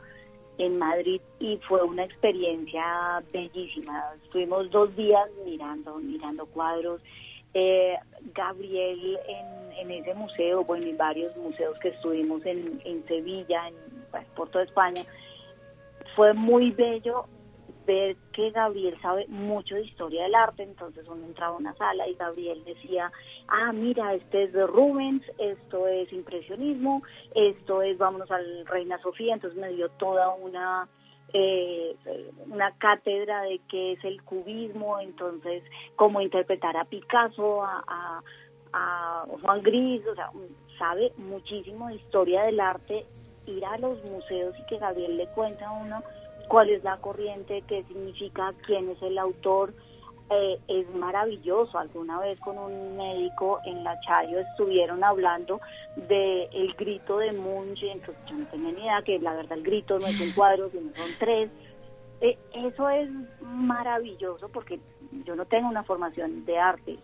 en 0.59 0.79
Madrid 0.79 1.21
y 1.39 1.57
fue 1.69 1.83
una 1.83 2.05
experiencia 2.05 3.23
bellísima. 3.33 4.13
Estuvimos 4.23 4.71
dos 4.71 4.95
días 4.95 5.29
mirando, 5.45 5.97
mirando 5.97 6.47
cuadros. 6.47 7.01
Eh, 7.55 7.97
Gabriel 8.35 9.19
en, 9.79 9.91
ese 9.91 10.15
museo, 10.15 10.63
bueno, 10.65 10.87
y 10.87 10.93
varios 10.93 11.35
museos 11.37 11.79
que 11.81 11.89
estuvimos 11.89 12.45
en, 12.45 12.81
en 12.85 13.05
Sevilla, 13.07 13.69
en, 13.69 13.75
pues, 14.11 14.25
por 14.37 14.49
toda 14.51 14.65
España, 14.65 15.03
fue 16.15 16.35
muy 16.35 16.71
bello 16.71 17.27
ver 17.91 18.17
que 18.33 18.51
Gabriel 18.51 18.97
sabe 19.03 19.27
mucho 19.29 19.75
de 19.75 19.83
historia 19.83 20.23
del 20.23 20.35
arte, 20.35 20.63
entonces 20.63 21.07
uno 21.09 21.27
entraba 21.27 21.55
a 21.55 21.59
una 21.59 21.75
sala 21.75 22.07
y 22.07 22.15
Gabriel 22.15 22.63
decía, 22.65 23.11
ah, 23.49 23.73
mira, 23.73 24.15
este 24.15 24.45
es 24.45 24.53
de 24.53 24.67
Rubens, 24.67 25.25
esto 25.39 25.89
es 25.89 26.13
impresionismo, 26.13 27.03
esto 27.35 27.83
es, 27.83 27.99
vámonos 27.99 28.31
al 28.31 28.65
Reina 28.67 28.99
Sofía, 28.99 29.35
entonces 29.35 29.59
me 29.59 29.71
dio 29.71 29.89
toda 29.91 30.31
una 30.35 30.89
eh, 31.33 31.97
una 32.47 32.73
cátedra 32.79 33.43
de 33.43 33.61
qué 33.69 33.93
es 33.93 34.05
el 34.05 34.23
cubismo, 34.23 34.99
entonces 35.01 35.63
cómo 35.97 36.21
interpretar 36.21 36.77
a 36.77 36.85
Picasso, 36.85 37.63
a, 37.63 38.23
a, 38.73 39.25
Juan 39.43 39.63
Gris, 39.63 40.05
o 40.07 40.15
sea, 40.15 40.31
sabe 40.79 41.13
muchísimo 41.17 41.89
de 41.89 41.97
historia 41.97 42.43
del 42.43 42.61
arte, 42.61 43.05
ir 43.47 43.65
a 43.65 43.79
los 43.79 44.03
museos 44.05 44.55
y 44.59 44.67
que 44.67 44.79
Gabriel 44.79 45.17
le 45.17 45.27
cuente 45.29 45.65
a 45.65 45.73
uno 45.73 46.03
cuál 46.51 46.69
es 46.69 46.83
la 46.83 46.97
corriente, 46.97 47.63
qué 47.69 47.85
significa, 47.85 48.53
quién 48.67 48.91
es 48.91 49.01
el 49.03 49.19
autor, 49.19 49.73
eh, 50.31 50.59
es 50.67 50.93
maravilloso. 50.97 51.79
Alguna 51.79 52.19
vez 52.19 52.41
con 52.41 52.59
un 52.59 52.97
médico 52.97 53.61
en 53.65 53.85
la 53.85 53.97
Chayo 54.01 54.41
estuvieron 54.41 55.05
hablando 55.05 55.61
de 56.09 56.49
el 56.53 56.75
grito 56.75 57.19
de 57.19 57.33
Munch, 57.33 57.85
entonces 57.85 58.17
yo 58.29 58.35
no 58.35 58.47
tenía 58.47 58.73
ni 58.73 58.81
idea 58.81 59.03
que 59.03 59.21
la 59.21 59.35
verdad 59.35 59.59
el 59.59 59.63
grito 59.63 60.01
no 60.01 60.09
es 60.09 60.21
un 60.21 60.33
cuadro, 60.33 60.69
sino 60.71 60.93
son 60.97 61.11
tres. 61.21 61.51
Eh, 62.21 62.37
eso 62.53 62.89
es 62.91 63.09
maravilloso 63.43 64.49
porque 64.49 64.81
yo 65.25 65.37
no 65.37 65.45
tengo 65.45 65.69
una 65.69 65.85
formación 65.85 66.45
de 66.47 66.59
arte. 66.59 66.99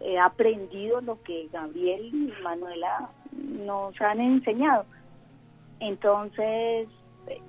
he 0.00 0.18
aprendido 0.18 1.00
lo 1.00 1.22
que 1.22 1.48
Gabriel 1.52 2.06
y 2.12 2.42
Manuela 2.42 3.08
nos 3.30 4.00
han 4.00 4.18
enseñado. 4.20 4.84
Entonces, 5.78 6.88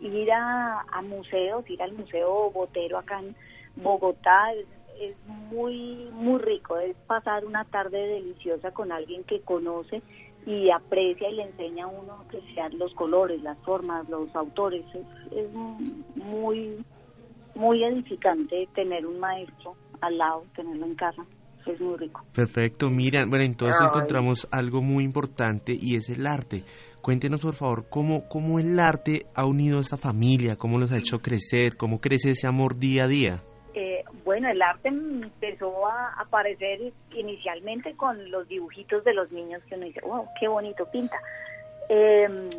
ir 0.01 0.31
a, 0.31 0.85
museos, 1.03 1.69
ir 1.69 1.81
al 1.81 1.93
Museo 1.93 2.51
Botero 2.51 2.97
acá 2.97 3.19
en 3.19 3.35
Bogotá, 3.75 4.53
es 4.99 5.15
muy, 5.27 6.09
muy 6.11 6.39
rico, 6.39 6.77
es 6.77 6.95
pasar 7.07 7.45
una 7.45 7.65
tarde 7.65 7.97
deliciosa 7.97 8.71
con 8.71 8.91
alguien 8.91 9.23
que 9.23 9.41
conoce 9.41 10.01
y 10.45 10.69
aprecia 10.69 11.29
y 11.29 11.35
le 11.35 11.43
enseña 11.43 11.85
a 11.85 11.87
uno 11.87 12.13
a 12.13 12.21
apreciar 12.21 12.73
los 12.73 12.93
colores, 12.93 13.41
las 13.41 13.57
formas, 13.59 14.07
los 14.09 14.33
autores. 14.35 14.83
Es, 15.31 15.51
muy, 16.15 16.83
muy 17.55 17.83
edificante 17.83 18.67
tener 18.73 19.05
un 19.05 19.19
maestro 19.19 19.75
al 20.01 20.17
lado, 20.17 20.45
tenerlo 20.55 20.85
en 20.85 20.95
casa. 20.95 21.25
Es 21.65 21.79
muy 21.79 21.97
rico. 21.97 22.23
Perfecto, 22.33 22.89
Miriam. 22.89 23.29
Bueno, 23.29 23.45
entonces 23.45 23.79
encontramos 23.81 24.47
algo 24.51 24.81
muy 24.81 25.03
importante 25.03 25.77
y 25.79 25.95
es 25.95 26.09
el 26.09 26.25
arte. 26.25 26.63
Cuéntenos, 27.01 27.41
por 27.41 27.53
favor, 27.53 27.85
cómo, 27.89 28.27
cómo 28.27 28.59
el 28.59 28.79
arte 28.79 29.25
ha 29.33 29.45
unido 29.45 29.79
a 29.79 29.81
esta 29.81 29.97
familia, 29.97 30.55
cómo 30.55 30.77
los 30.77 30.91
ha 30.91 30.97
hecho 30.97 31.19
crecer, 31.19 31.75
cómo 31.77 31.99
crece 31.99 32.31
ese 32.31 32.47
amor 32.47 32.77
día 32.77 33.05
a 33.05 33.07
día 33.07 33.43
bueno, 34.23 34.49
el 34.49 34.61
arte 34.61 34.89
empezó 34.89 35.87
a 35.87 36.13
aparecer 36.21 36.93
inicialmente 37.11 37.95
con 37.95 38.29
los 38.31 38.47
dibujitos 38.47 39.03
de 39.03 39.13
los 39.13 39.31
niños 39.31 39.61
que 39.67 39.75
uno 39.75 39.85
dice, 39.85 39.99
wow, 40.01 40.25
qué 40.39 40.47
bonito 40.47 40.85
pinta. 40.91 41.17
Em, 41.89 42.49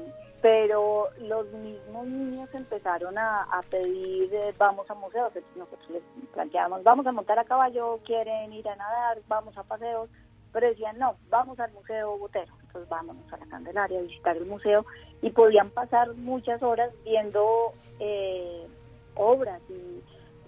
pero 0.42 1.09
los 1.20 1.46
mismos 1.52 2.07
niños 2.07 2.50
empezaron 2.52 3.16
a, 3.16 3.61
pedir, 3.70 4.35
eh, 4.35 4.52
vamos 4.59 4.90
a 4.90 4.94
museos, 4.94 5.33
nosotros 5.55 5.88
les 5.90 6.02
planteábamos, 6.33 6.83
vamos 6.83 7.07
a 7.07 7.12
montar 7.12 7.38
a 7.38 7.44
caballo, 7.44 8.00
quieren 8.05 8.52
ir 8.52 8.68
a 8.68 8.76
nadar, 8.76 9.18
vamos 9.28 9.57
a 9.57 9.62
paseos, 9.62 10.11
pero 10.52 10.66
decían, 10.66 10.98
no, 10.98 11.14
vamos 11.31 11.59
al 11.61 11.72
Museo 11.72 12.18
Botero, 12.18 12.52
entonces 12.61 12.88
vámonos 12.90 13.33
a 13.33 13.37
la 13.37 13.46
Candelaria 13.46 14.00
a 14.00 14.02
visitar 14.02 14.37
el 14.37 14.46
museo 14.46 14.85
y 15.22 15.31
podían 15.31 15.70
pasar 15.70 16.12
muchas 16.14 16.61
horas 16.62 16.90
viendo 17.05 17.72
eh, 18.00 18.66
obras 19.14 19.62
y 19.70 20.02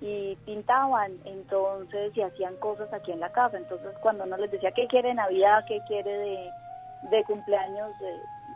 y 0.04 0.36
pintaban. 0.44 1.12
Entonces 1.24 2.14
y 2.16 2.20
hacían 2.20 2.56
cosas 2.56 2.92
aquí 2.92 3.10
en 3.10 3.20
la 3.20 3.32
casa. 3.32 3.56
Entonces 3.56 3.96
cuando 4.02 4.24
uno 4.24 4.36
les 4.36 4.50
decía 4.50 4.70
qué 4.72 4.86
quiere 4.86 5.14
navidad 5.14 5.64
qué 5.66 5.80
quiere 5.88 6.10
de, 6.10 6.50
de 7.10 7.24
cumpleaños 7.24 7.90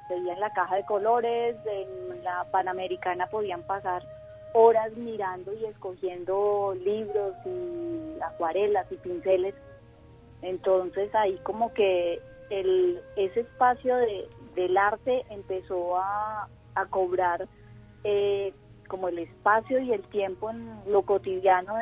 veían 0.09 0.41
la 0.41 0.51
caja 0.53 0.77
de 0.77 0.85
colores 0.85 1.57
en 1.67 2.23
la 2.25 2.45
panamericana 2.51 3.27
podían 3.27 3.63
pasar 3.63 4.03
horas 4.55 4.93
mirando 4.97 5.53
y 5.53 5.65
escogiendo 5.67 6.75
libros 6.83 7.35
y 7.45 8.21
acuarelas 8.23 8.87
y 8.91 8.97
pinceles 8.97 9.55
entonces 10.43 11.15
ahí 11.15 11.39
como 11.43 11.73
que 11.75 12.21
el 12.51 13.01
ese 13.17 13.41
espacio 13.41 13.97
de, 13.97 14.29
del 14.55 14.77
arte 14.77 15.25
empezó 15.31 15.99
a, 15.99 16.49
a 16.75 16.87
cobrar 16.87 17.47
eh, 18.05 18.53
como 18.89 19.09
el 19.09 19.19
espacio 19.19 19.79
y 19.79 19.93
el 19.93 20.03
tiempo 20.05 20.51
en 20.51 20.81
lo 20.87 21.03
cotidiano 21.03 21.75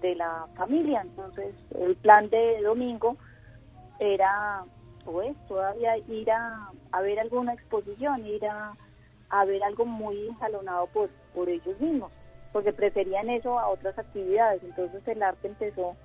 de, 0.00 0.14
la 0.14 0.46
familia. 0.56 1.02
Entonces, 1.02 1.54
el 1.78 1.96
plan 1.96 2.30
de 2.30 2.62
domingo 2.62 3.16
era, 3.98 4.64
pues, 5.06 5.34
todavía 5.48 5.96
ir 5.96 6.30
a, 6.30 6.70
ver 7.00 7.18
alguna 7.18 7.54
exposición, 7.54 8.26
ir 8.26 8.44
a, 8.46 8.74
ver 9.46 9.62
algo 9.62 9.86
muy 9.86 10.28
enjalonado 10.28 10.88
por, 10.88 11.08
por 11.34 11.48
ellos 11.48 11.80
mismos, 11.80 12.12
porque 12.52 12.72
preferían 12.72 13.30
eso 13.30 13.58
a 13.58 13.68
otras 13.68 13.98
actividades. 13.98 14.62
Entonces, 14.62 15.06
el 15.08 15.22
arte 15.22 15.48
empezó 15.48 15.96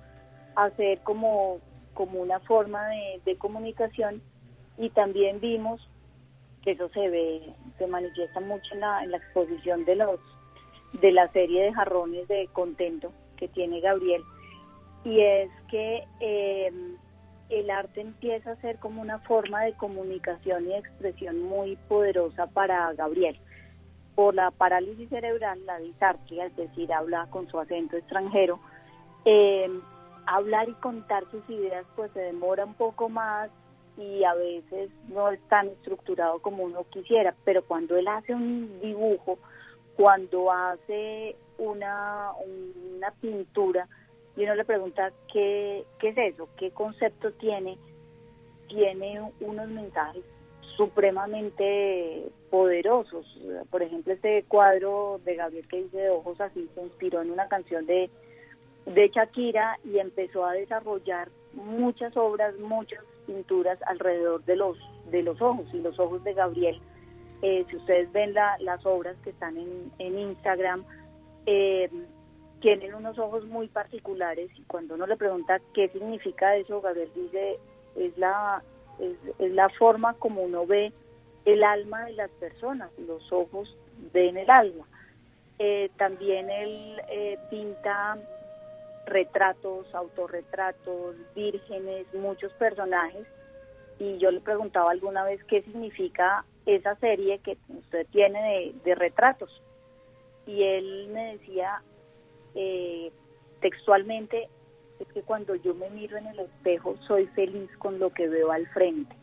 a 0.54 0.70
ser 0.70 1.00
como, 1.00 1.58
como 1.92 2.22
una 2.22 2.40
forma 2.40 2.86
de, 2.88 3.20
de 3.24 3.36
comunicación 3.36 4.22
y 4.78 4.88
también 4.90 5.40
vimos 5.40 5.86
que 6.62 6.72
eso 6.72 6.88
se 6.90 7.08
ve, 7.08 7.54
se 7.78 7.86
manifiesta 7.86 8.40
mucho 8.40 8.74
en 8.74 8.80
la, 8.80 9.02
en 9.02 9.10
la 9.10 9.16
exposición 9.18 9.84
de 9.84 9.96
los 9.96 10.20
de 11.00 11.10
la 11.10 11.26
serie 11.32 11.64
de 11.64 11.72
jarrones 11.72 12.28
de 12.28 12.48
contento 12.52 13.12
que 13.36 13.48
tiene 13.48 13.80
Gabriel 13.80 14.22
y 15.04 15.20
es 15.20 15.50
que 15.70 16.04
em, 16.20 16.96
el 17.52 17.70
arte 17.70 18.00
empieza 18.00 18.52
a 18.52 18.60
ser 18.60 18.78
como 18.78 19.02
una 19.02 19.18
forma 19.20 19.62
de 19.62 19.74
comunicación 19.74 20.66
y 20.66 20.74
expresión 20.74 21.42
muy 21.42 21.76
poderosa 21.88 22.46
para 22.46 22.92
Gabriel. 22.94 23.38
Por 24.14 24.34
la 24.34 24.50
parálisis 24.50 25.08
cerebral, 25.10 25.64
la 25.66 25.78
disartria, 25.78 26.46
es 26.46 26.56
decir, 26.56 26.92
habla 26.92 27.26
con 27.30 27.48
su 27.48 27.58
acento 27.58 27.96
extranjero, 27.96 28.58
em, 29.24 29.80
hablar 30.26 30.68
y 30.68 30.74
contar 30.74 31.24
sus 31.30 31.48
ideas 31.50 31.84
pues 31.96 32.10
se 32.12 32.20
demora 32.20 32.64
un 32.64 32.74
poco 32.74 33.08
más 33.08 33.50
y 33.96 34.24
a 34.24 34.34
veces 34.34 34.90
no 35.08 35.30
es 35.30 35.40
tan 35.48 35.68
estructurado 35.68 36.40
como 36.40 36.64
uno 36.64 36.84
quisiera, 36.90 37.34
pero 37.44 37.62
cuando 37.64 37.96
él 37.96 38.08
hace 38.08 38.34
un 38.34 38.80
dibujo, 38.80 39.38
cuando 39.96 40.50
hace 40.50 41.36
una, 41.58 42.30
una 42.96 43.10
pintura 43.20 43.88
y 44.36 44.44
uno 44.44 44.54
le 44.54 44.64
pregunta 44.64 45.12
qué, 45.32 45.84
qué 45.98 46.08
es 46.08 46.18
eso, 46.18 46.48
qué 46.56 46.70
concepto 46.70 47.32
tiene, 47.32 47.78
tiene 48.68 49.20
unos 49.40 49.68
mensajes 49.68 50.24
supremamente 50.76 52.30
poderosos. 52.50 53.26
Por 53.70 53.82
ejemplo, 53.82 54.12
este 54.14 54.44
cuadro 54.44 55.20
de 55.24 55.36
Gabriel 55.36 55.68
que 55.68 55.82
dice 55.82 55.98
de 55.98 56.10
ojos 56.10 56.40
así 56.40 56.68
se 56.74 56.82
inspiró 56.82 57.20
en 57.20 57.30
una 57.30 57.48
canción 57.48 57.84
de, 57.86 58.10
de 58.86 59.08
Shakira 59.08 59.78
y 59.84 59.98
empezó 59.98 60.46
a 60.46 60.54
desarrollar 60.54 61.28
muchas 61.52 62.16
obras, 62.16 62.58
muchas 62.58 63.04
pinturas 63.26 63.78
alrededor 63.86 64.42
de 64.44 64.56
los, 64.56 64.78
de 65.10 65.22
los 65.22 65.40
ojos. 65.42 65.66
Y 65.74 65.80
los 65.80 65.98
ojos 65.98 66.24
de 66.24 66.32
Gabriel 66.32 66.80
eh, 67.42 67.66
si 67.68 67.76
ustedes 67.76 68.10
ven 68.12 68.34
las 68.34 68.86
obras 68.86 69.16
que 69.24 69.30
están 69.30 69.56
en, 69.58 70.18
Instagram, 70.18 70.84
eh, 71.46 71.90
tienen 72.62 72.94
unos 72.94 73.18
ojos 73.18 73.44
muy 73.44 73.68
particulares 73.68 74.50
y 74.56 74.62
cuando 74.62 74.94
uno 74.94 75.06
le 75.06 75.16
pregunta 75.16 75.60
qué 75.74 75.88
significa 75.90 76.56
eso, 76.56 76.80
Gabriel 76.80 77.10
dice, 77.14 77.58
es 77.96 78.16
la, 78.16 78.62
es, 78.98 79.16
la 79.50 79.68
forma 79.68 80.14
como 80.14 80.42
uno 80.42 80.66
ve 80.66 80.92
el 81.44 81.62
alma 81.62 82.06
de 82.06 82.12
las 82.12 82.30
personas, 82.30 82.90
los 82.98 83.30
ojos 83.30 83.76
ven 84.14 84.38
el 84.38 84.48
alma. 84.48 84.86
Eh, 85.58 85.90
también 85.98 86.48
él 86.48 87.00
pinta 87.50 88.16
retratos, 89.06 89.94
autorretratos, 89.94 91.16
vírgenes, 91.34 92.06
muchos 92.14 92.52
personajes 92.54 93.26
y 94.02 94.18
yo 94.18 94.30
le 94.30 94.40
preguntaba 94.40 94.90
alguna 94.90 95.24
vez 95.24 95.42
qué 95.44 95.62
significa 95.62 96.44
esa 96.66 96.96
serie 96.96 97.38
que 97.38 97.56
usted 97.68 98.06
tiene 98.10 98.72
de, 98.84 98.94
retratos. 98.94 99.62
Y 100.46 100.62
él 100.64 101.08
me 101.12 101.36
decía 101.36 101.82
eh, 102.54 103.12
textualmente, 103.60 104.48
es 105.00 105.08
que 105.08 105.22
cuando 105.22 105.54
yo 105.56 105.74
me 105.74 105.90
miro 105.90 106.16
en 106.16 106.26
el 106.28 106.40
espejo 106.40 106.96
soy 107.06 107.26
feliz 107.28 107.70
con 107.78 107.98
lo 107.98 108.10
que 108.10 108.28
veo 108.28 108.52
al 108.52 108.66
frente. 108.68 109.14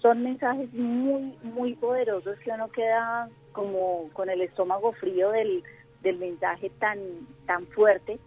Son 0.00 0.22
mensajes 0.22 0.72
muy, 0.72 1.36
muy 1.42 1.74
poderosos 1.74 2.38
que 2.38 2.50
uno 2.50 2.70
queda 2.70 3.28
como 3.52 4.08
con 4.12 4.30
el 4.30 4.40
estómago 4.40 4.92
frío 4.92 5.30
del, 5.30 5.62
del 6.02 6.18
mensaje 6.18 6.70
tan, 6.78 6.98
tan 7.46 7.66
fuerte 7.68 8.18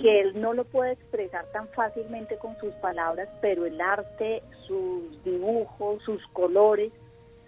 que 0.00 0.20
él 0.20 0.40
no 0.40 0.54
lo 0.54 0.64
puede 0.64 0.92
expresar 0.92 1.46
tan 1.52 1.68
fácilmente 1.68 2.36
con 2.38 2.58
sus 2.58 2.72
palabras, 2.74 3.28
pero 3.40 3.64
el 3.64 3.80
arte, 3.80 4.42
sus 4.66 5.22
dibujos, 5.24 6.02
sus 6.02 6.24
colores, 6.28 6.92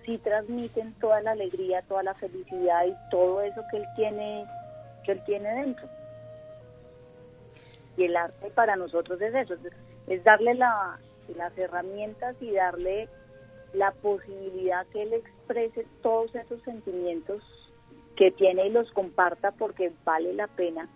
sí 0.04 0.18
transmiten 0.18 0.94
toda 1.00 1.20
la 1.22 1.32
alegría, 1.32 1.82
toda 1.82 2.04
la 2.04 2.14
felicidad 2.14 2.86
y 2.86 2.94
todo 3.10 3.40
eso 3.42 3.60
que 3.70 3.78
él 3.78 3.86
tiene, 3.96 4.46
que 5.06 5.12
él 5.12 5.22
tiene 5.24 5.48
dentro. 5.54 5.88
Y 7.96 8.04
el 8.04 8.16
arte 8.16 8.50
para 8.50 8.76
nosotros 8.76 9.20
es 9.22 9.34
eso, 9.34 9.54
es 10.06 10.24
darle 10.24 10.54
la, 10.54 10.98
las 11.34 11.56
herramientas 11.56 12.36
y 12.40 12.52
darle 12.52 13.08
la 13.72 13.92
posibilidad 13.92 14.86
que 14.88 15.02
él 15.02 15.14
exprese 15.14 15.86
todos 16.02 16.34
esos 16.34 16.60
sentimientos 16.62 17.42
que 18.16 18.30
tiene 18.32 18.66
y 18.66 18.70
los 18.70 18.90
comparta 18.92 19.52
porque 19.52 19.92
vale 20.04 20.34
la 20.34 20.46
pena 20.46 20.88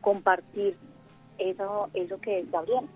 compartir 0.00 0.76
eso, 1.38 1.88
eso 1.94 2.20
que 2.20 2.40
es 2.40 2.50
Gabriel. 2.50 2.86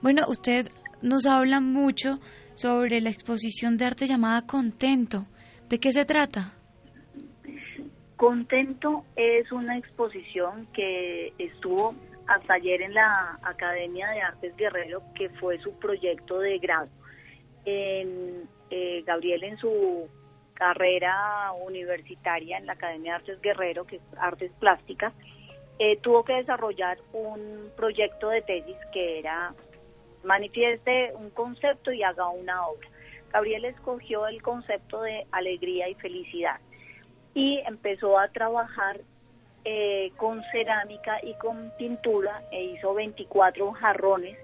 Bueno, 0.00 0.24
usted 0.28 0.68
nos 1.02 1.26
habla 1.26 1.60
mucho 1.60 2.18
sobre 2.54 3.00
la 3.00 3.10
exposición 3.10 3.76
de 3.76 3.86
arte 3.86 4.06
llamada 4.06 4.46
Contento. 4.46 5.26
¿De 5.68 5.78
qué 5.78 5.92
se 5.92 6.04
trata? 6.04 6.54
Contento 8.20 9.06
es 9.16 9.50
una 9.50 9.78
exposición 9.78 10.68
que 10.74 11.32
estuvo 11.38 11.94
hasta 12.26 12.52
ayer 12.52 12.82
en 12.82 12.92
la 12.92 13.38
Academia 13.42 14.10
de 14.10 14.20
Artes 14.20 14.54
Guerrero, 14.58 15.02
que 15.14 15.30
fue 15.30 15.58
su 15.60 15.72
proyecto 15.78 16.38
de 16.38 16.58
grado. 16.58 16.90
En, 17.64 18.46
eh, 18.68 19.02
Gabriel 19.06 19.42
en 19.44 19.56
su 19.56 20.06
carrera 20.52 21.50
universitaria 21.64 22.58
en 22.58 22.66
la 22.66 22.74
Academia 22.74 23.12
de 23.12 23.16
Artes 23.20 23.40
Guerrero, 23.40 23.86
que 23.86 23.96
es 23.96 24.02
Artes 24.18 24.52
Plásticas, 24.60 25.14
eh, 25.78 25.96
tuvo 26.02 26.22
que 26.22 26.34
desarrollar 26.34 26.98
un 27.14 27.70
proyecto 27.74 28.28
de 28.28 28.42
tesis 28.42 28.76
que 28.92 29.20
era 29.20 29.54
manifieste 30.24 31.14
un 31.14 31.30
concepto 31.30 31.90
y 31.90 32.02
haga 32.02 32.28
una 32.28 32.66
obra. 32.66 32.86
Gabriel 33.32 33.64
escogió 33.64 34.26
el 34.26 34.42
concepto 34.42 35.00
de 35.00 35.26
alegría 35.32 35.88
y 35.88 35.94
felicidad 35.94 36.60
y 37.34 37.58
empezó 37.66 38.18
a 38.18 38.28
trabajar 38.28 39.00
eh, 39.64 40.12
con 40.16 40.42
cerámica 40.52 41.18
y 41.22 41.34
con 41.34 41.72
pintura 41.78 42.42
e 42.50 42.64
hizo 42.64 42.94
24 42.94 43.72
jarrones 43.72 44.38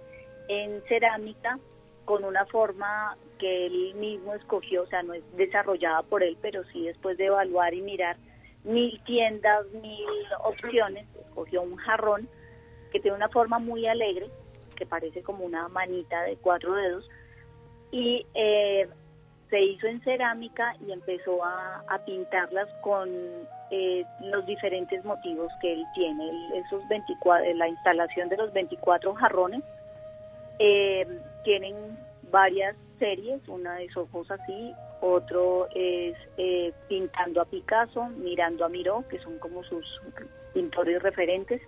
en 0.49 0.83
cerámica 0.89 1.59
con 2.05 2.25
una 2.25 2.47
forma 2.47 3.17
que 3.39 3.67
él 3.67 3.95
mismo 3.97 4.35
escogió, 4.35 4.83
o 4.83 4.87
sea, 4.87 5.03
no 5.03 5.15
es 5.15 5.25
desarrollada 5.37 6.03
por 6.03 6.23
él, 6.23 6.39
pero 6.41 6.65
sí 6.73 6.85
después 6.85 7.19
de 7.19 7.27
evaluar 7.27 7.75
y 7.75 7.83
mirar 7.83 8.17
mil 8.65 9.01
tiendas, 9.05 9.67
mil 9.83 10.07
opciones, 10.45 11.07
escogió 11.21 11.63
un 11.63 11.77
jarrón 11.77 12.29
que 12.93 13.01
tiene 13.01 13.17
una 13.17 13.29
forma 13.29 13.59
muy 13.59 13.87
alegre, 13.87 14.29
que 14.77 14.87
parece 14.87 15.23
como 15.23 15.45
una 15.45 15.69
manita 15.69 16.23
de 16.23 16.37
cuatro 16.37 16.75
dedos, 16.75 17.09
y 17.91 18.27
eh, 18.35 18.89
se 19.51 19.61
hizo 19.63 19.87
en 19.87 20.01
cerámica 20.03 20.75
y 20.87 20.93
empezó 20.93 21.45
a, 21.45 21.83
pintarlas 22.05 22.69
con 22.83 23.09
eh, 23.71 24.05
los 24.21 24.47
diferentes 24.47 25.05
motivos 25.05 25.51
que 25.61 25.73
él 25.73 25.85
tiene. 25.95 26.59
esos 26.59 26.87
24, 26.89 27.55
la 27.55 27.69
instalación 27.69 28.29
de 28.29 28.37
los 28.37 28.53
24 28.53 29.15
jarrones 29.15 29.63
eh, 30.59 31.07
tienen 31.45 31.75
varias 32.31 32.77
series, 32.99 33.47
una 33.49 33.77
de 33.77 33.89
ojos 33.97 34.31
así, 34.31 34.75
otro 35.01 35.69
es 35.75 36.17
eh, 36.39 36.73
pintando 36.89 37.41
a 37.41 37.45
Picasso, 37.45 38.09
mirando 38.09 38.65
a 38.65 38.69
Miró, 38.69 39.05
que 39.09 39.19
son 39.19 39.39
como 39.39 39.63
sus 39.65 39.85
pintores 40.55 41.03
referentes. 41.03 41.61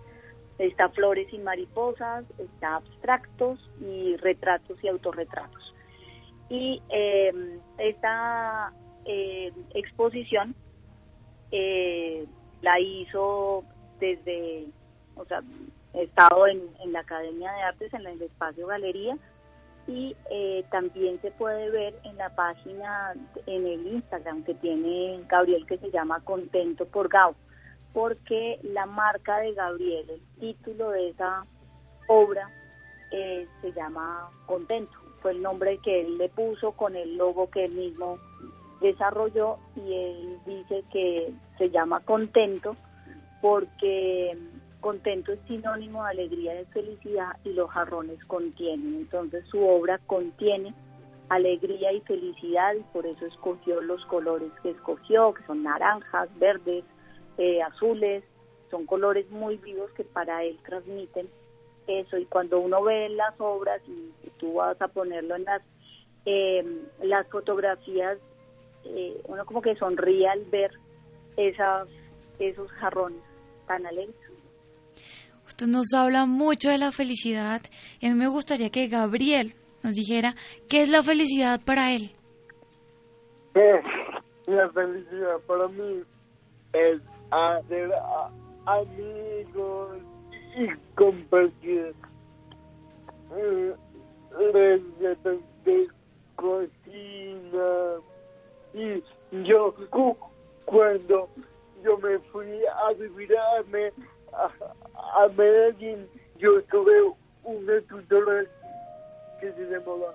Está 0.59 0.89
flores 0.89 1.33
y 1.33 1.39
mariposas, 1.39 2.25
está 2.39 2.77
abstractos 2.77 3.59
y 3.81 4.17
retratos 4.17 4.83
y 4.83 4.89
autorretratos. 4.89 5.68
Y 6.49 6.83
eh, 6.89 7.33
esta 7.79 8.73
eh, 9.05 9.53
exposición 9.75 10.55
eh, 11.51 12.27
la 12.63 12.81
hizo 12.81 13.65
desde, 14.01 14.67
o 15.17 15.25
sea, 15.25 15.43
he 15.95 16.05
estado 16.05 16.47
en, 16.47 16.63
en 16.83 16.93
la 16.93 17.01
Academia 17.01 17.53
de 17.53 17.63
Artes, 17.63 17.95
en 17.95 18.07
el 18.07 18.23
espacio 18.23 18.67
Galería, 18.67 19.17
y 19.89 20.15
eh, 20.31 20.65
también 20.71 21.21
se 21.23 21.31
puede 21.31 21.71
ver 21.71 21.99
en 22.05 22.17
la 22.19 22.29
página, 22.35 23.15
en 23.47 23.67
el 23.67 23.87
Instagram 23.87 24.45
que 24.45 24.55
tiene 24.55 25.25
Gabriel 25.29 25.65
que 25.67 25.79
se 25.79 25.91
llama 25.91 26.23
Contento 26.25 26.87
por 26.87 27.09
Gao, 27.09 27.35
porque 27.95 28.61
la 28.63 28.85
marca 28.85 29.39
de 29.39 29.55
Gabriel, 29.55 30.11
el 30.11 30.21
título 30.39 30.91
de 30.91 31.09
esa 31.09 31.47
obra 32.07 32.51
eh, 33.11 33.49
se 33.63 33.73
llama 33.73 34.31
Contento, 34.45 34.93
fue 35.21 35.33
el 35.33 35.43
nombre 35.43 35.79
que 35.79 36.01
él 36.01 36.19
le 36.19 36.29
puso 36.29 36.73
con 36.73 36.97
el 36.97 37.17
logo 37.17 37.51
que 37.51 37.65
él 37.65 37.73
mismo 37.73 38.19
desarrolló 38.81 39.59
y 39.77 39.93
él 39.93 40.39
dice 40.47 40.85
que 40.93 41.33
se 41.59 41.71
llama 41.71 42.01
Contento 42.01 42.77
porque 43.41 44.37
Contento 44.81 45.33
es 45.33 45.41
sinónimo 45.49 46.05
de 46.05 46.11
alegría 46.11 46.61
y 46.61 46.65
felicidad 46.67 47.37
y 47.45 47.53
los 47.53 47.71
jarrones 47.71 48.25
contienen. 48.27 48.95
Entonces 48.95 49.45
su 49.49 49.61
obra 49.67 49.99
contiene 50.07 50.75
alegría 51.29 51.93
y 51.93 52.01
felicidad 52.03 52.75
y 52.75 52.83
por 52.93 53.07
eso 53.07 53.27
escogió 53.27 53.81
los 53.81 54.05
colores 54.07 54.51
que 54.63 54.71
escogió, 54.71 55.35
que 55.35 55.45
son 55.45 55.63
naranjas, 55.63 56.29
verdes, 56.39 56.85
eh, 57.37 57.61
azules, 57.63 58.25
son 58.71 58.87
colores 58.87 59.29
muy 59.31 59.57
vivos 59.57 59.91
que 59.93 60.05
para 60.05 60.45
él 60.45 60.59
transmiten 60.65 61.27
eso 61.89 62.17
y 62.19 62.27
cuando 62.27 62.61
uno 62.61 62.83
ve 62.83 63.09
las 63.09 63.35
obras 63.41 63.81
y, 63.89 64.13
tú 64.39 64.55
vas 64.55 64.81
a 64.81 64.87
ponerlo 64.87 65.35
en 65.35 65.45
las 65.45 65.63
eh, 66.25 66.65
las 67.03 67.27
fotografías 67.29 68.19
eh, 68.85 69.21
uno 69.25 69.45
como 69.45 69.61
que 69.61 69.75
sonríe 69.75 70.29
al 70.29 70.45
ver 70.45 70.71
esas 71.37 71.89
esos 72.39 72.71
jarrones 72.73 73.23
tan 73.67 73.85
alegres. 73.85 74.17
Usted 75.47 75.67
nos 75.67 75.93
habla 75.95 76.27
mucho 76.27 76.69
de 76.69 76.79
la 76.79 76.93
felicidad. 76.93 77.63
Y 78.01 78.07
a 78.07 78.11
mí 78.11 78.17
me 78.17 78.29
gustaría 78.29 78.71
que 78.71 78.87
Gabriel 78.87 79.55
nos 79.83 79.95
dijera 79.95 80.35
qué 80.69 80.83
es 80.83 80.91
la 80.91 81.03
felicidad 81.03 81.61
para 81.65 81.93
él. 81.93 82.11
Eh, 83.55 83.81
la 84.47 84.69
felicidad 84.71 85.39
para 85.47 85.69
mí 85.69 86.03
es 86.75 87.01
hacer 87.31 87.91
amigos 88.67 89.99
y 90.59 90.69
compartir 90.97 91.95
recetas 94.53 95.39
de 95.65 95.89
cocina. 96.35 98.01
Y 98.75 99.03
yo 99.45 99.75
cuando 100.65 101.29
yo 101.85 101.99
me 101.99 102.19
fui 102.31 102.67
a 102.67 102.93
vivir 102.95 103.37
a, 103.37 103.63
a 105.23 105.29
Medellín, 105.29 106.09
yo 106.39 106.63
tuve 106.65 107.15
una 107.45 107.81
tutora 107.83 108.45
que 109.41 109.53
se 109.53 109.65
llamaba 109.71 110.13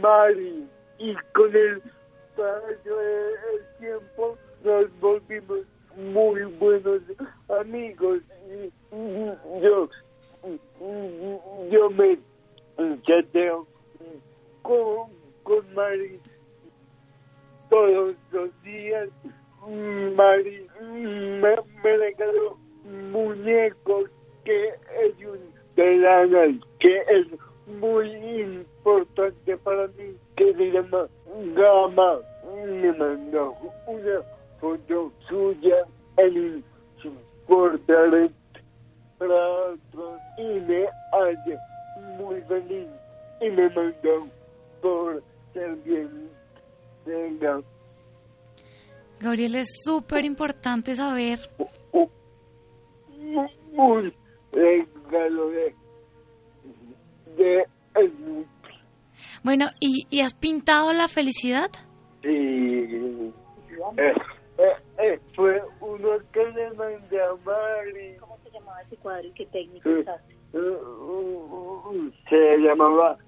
Mari 0.00 0.68
y 0.98 1.14
con 1.32 1.54
el 1.54 1.80
paso 2.36 2.96
del 2.96 3.78
tiempo 3.78 4.36
nos 4.64 5.00
volvimos 5.00 5.60
muy 5.96 6.44
buenos 6.58 7.02
amigos 7.60 8.20
yo 9.62 9.88
yo 11.70 11.90
me 11.90 12.18
chateo 13.02 13.66
con, 14.62 15.10
con 15.42 15.74
Mari 15.74 16.20
todos 17.68 18.14
los 18.32 18.62
días. 18.62 19.08
Mari 20.16 20.66
me, 20.80 21.56
me 21.82 21.96
regaló 21.96 22.58
muñecos 23.12 24.10
que 24.44 24.68
es 24.68 25.26
un 25.26 25.38
telana 25.76 26.58
que 26.78 26.96
es 27.08 27.26
muy 27.78 28.10
importante 28.40 29.56
para 29.58 29.86
mí 29.88 30.16
que 30.36 30.54
se 30.54 30.72
llama 30.72 31.06
Gama. 31.54 32.18
Me 32.64 32.92
mandó 32.92 33.54
una 33.86 34.22
suya 35.28 35.76
en 36.16 36.64
su 37.02 37.12
portal 37.46 38.30
y 40.38 40.60
me 40.60 40.86
hace 41.12 41.58
muy 42.18 42.40
feliz 42.42 42.88
y 43.40 43.50
me 43.50 43.68
mandó 43.70 44.28
por 44.80 45.22
ser 45.52 45.74
bien 45.84 46.30
venga 47.04 47.60
Gabriel 49.20 49.56
es 49.56 49.68
súper 49.84 50.24
importante 50.24 50.94
saber 50.94 51.38
un 53.76 54.12
regalo 54.52 55.50
de, 55.50 55.74
de 57.36 57.64
Bueno, 59.42 59.66
¿y, 59.80 60.06
¿y 60.10 60.20
has 60.20 60.34
pintado 60.34 60.92
la 60.92 61.08
felicidad? 61.08 61.70
Sí. 62.22 62.28
Eh, 63.96 64.12
eh, 65.02 65.14
eh, 65.14 65.20
fue 65.34 65.62
uno 65.80 66.08
que 66.32 66.44
le 66.52 66.70
mandé 66.74 67.22
a 67.22 67.34
Mari. 67.44 68.16
¿Cómo 68.18 68.38
se 68.42 68.50
llamaba 68.50 68.82
ese 68.82 68.96
cuadro 68.96 69.28
y 69.28 69.32
qué 69.32 69.46
técnica 69.46 69.88
usaste? 69.88 70.36
Se 72.28 72.56
llamaba 72.58 73.18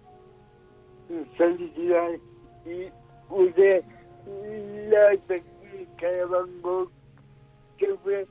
Felicidad 1.37 2.11
y 2.65 2.89
usé 3.29 3.85
la 4.89 5.17
técnica 5.27 6.09
de 6.09 6.25
Van 6.25 6.63
Gogh 6.63 6.91
que 7.77 7.95
fue 8.03 8.27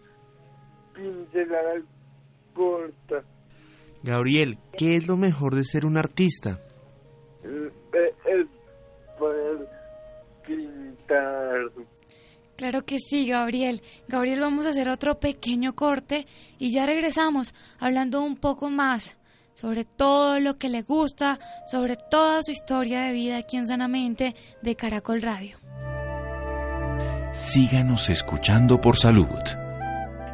pincelar 0.93 1.81
corta. 2.53 3.23
Gabriel, 4.03 4.57
¿qué 4.77 4.95
es 4.95 5.07
lo 5.07 5.17
mejor 5.17 5.55
de 5.55 5.63
ser 5.63 5.85
un 5.85 5.97
artista? 5.97 6.59
Es 7.43 8.47
poder 9.19 9.67
pintar. 10.45 11.71
Claro 12.61 12.85
que 12.85 12.99
sí, 12.99 13.25
Gabriel. 13.25 13.81
Gabriel, 14.07 14.39
vamos 14.39 14.67
a 14.67 14.69
hacer 14.69 14.87
otro 14.87 15.19
pequeño 15.19 15.73
corte 15.73 16.27
y 16.59 16.71
ya 16.71 16.85
regresamos 16.85 17.55
hablando 17.79 18.21
un 18.21 18.35
poco 18.35 18.69
más 18.69 19.17
sobre 19.55 19.83
todo 19.83 20.39
lo 20.39 20.53
que 20.59 20.69
le 20.69 20.83
gusta, 20.83 21.39
sobre 21.65 21.95
toda 21.95 22.43
su 22.43 22.51
historia 22.51 23.01
de 23.01 23.13
vida 23.13 23.37
aquí 23.37 23.57
en 23.57 23.65
Sanamente 23.65 24.35
de 24.61 24.75
Caracol 24.75 25.23
Radio. 25.23 25.57
Síganos 27.31 28.11
escuchando 28.11 28.79
por 28.79 28.95
salud. 28.95 29.41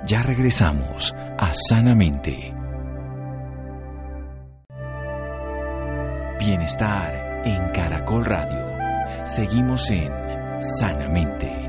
Ya 0.06 0.22
regresamos 0.22 1.16
a 1.16 1.54
Sanamente. 1.70 2.54
Bienestar 6.42 7.44
en 7.46 7.70
Caracol 7.70 8.26
Radio. 8.26 9.26
Seguimos 9.26 9.90
en 9.90 10.12
Sanamente. 10.60 11.67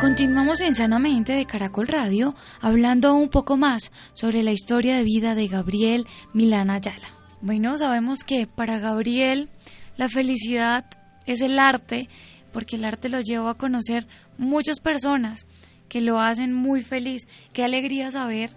Continuamos 0.00 0.60
en 0.60 0.74
Sanamente 0.74 1.32
de 1.32 1.46
Caracol 1.46 1.88
Radio 1.88 2.34
hablando 2.60 3.14
un 3.14 3.30
poco 3.30 3.56
más 3.56 3.90
sobre 4.12 4.42
la 4.42 4.52
historia 4.52 4.98
de 4.98 5.04
vida 5.04 5.34
de 5.34 5.48
Gabriel 5.48 6.06
Milán 6.34 6.68
Ayala. 6.68 7.08
Bueno, 7.40 7.78
sabemos 7.78 8.22
que 8.22 8.46
para 8.46 8.78
Gabriel 8.78 9.48
la 9.96 10.10
felicidad 10.10 10.84
es 11.24 11.40
el 11.40 11.58
arte, 11.58 12.10
porque 12.52 12.76
el 12.76 12.84
arte 12.84 13.08
lo 13.08 13.20
lleva 13.20 13.52
a 13.52 13.54
conocer 13.54 14.06
muchas 14.36 14.80
personas 14.80 15.46
que 15.88 16.02
lo 16.02 16.20
hacen 16.20 16.52
muy 16.52 16.82
feliz. 16.82 17.22
Qué 17.54 17.64
alegría 17.64 18.10
saber 18.10 18.50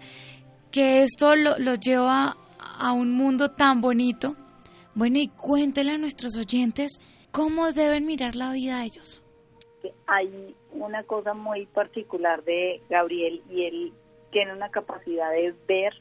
que 0.70 1.02
esto 1.02 1.36
lo, 1.36 1.58
lo 1.58 1.74
lleva 1.74 2.36
a 2.58 2.92
un 2.92 3.12
mundo 3.12 3.50
tan 3.50 3.80
bonito. 3.80 4.36
Bueno, 4.94 5.18
y 5.18 5.28
cuéntele 5.28 5.92
a 5.92 5.98
nuestros 5.98 6.36
oyentes 6.36 7.00
cómo 7.30 7.72
deben 7.72 8.04
mirar 8.04 8.36
la 8.36 8.52
vida 8.52 8.84
ellos. 8.84 9.19
Hay 10.06 10.54
una 10.72 11.04
cosa 11.04 11.34
muy 11.34 11.66
particular 11.66 12.42
de 12.44 12.82
Gabriel 12.88 13.42
y 13.50 13.64
él 13.64 13.92
tiene 14.30 14.52
una 14.52 14.70
capacidad 14.70 15.30
de 15.30 15.54
ver 15.66 15.94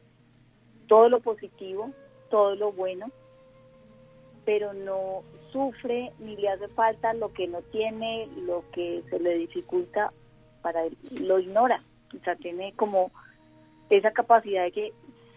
todo 0.88 1.10
lo 1.10 1.20
positivo, 1.20 1.92
todo 2.30 2.56
lo 2.56 2.72
bueno, 2.72 3.08
pero 4.46 4.74
no 4.74 5.24
sufre 5.52 6.12
ni 6.20 6.36
le 6.36 6.50
hace 6.50 6.68
falta 6.70 7.14
lo 7.14 7.32
que 7.34 7.48
no 7.48 7.62
tiene, 7.72 8.28
lo 8.46 8.64
que 8.72 9.04
se 9.10 9.20
le 9.20 9.36
dificulta, 9.38 10.10
para 10.62 10.84
él 10.84 10.98
lo 11.12 11.40
ignora. 11.40 11.84
O 12.16 12.24
sea, 12.24 12.36
tiene 12.36 12.74
como 12.74 13.12
esa 13.90 14.12
capacidad 14.12 14.64
de 14.64 14.72
que 14.72 14.94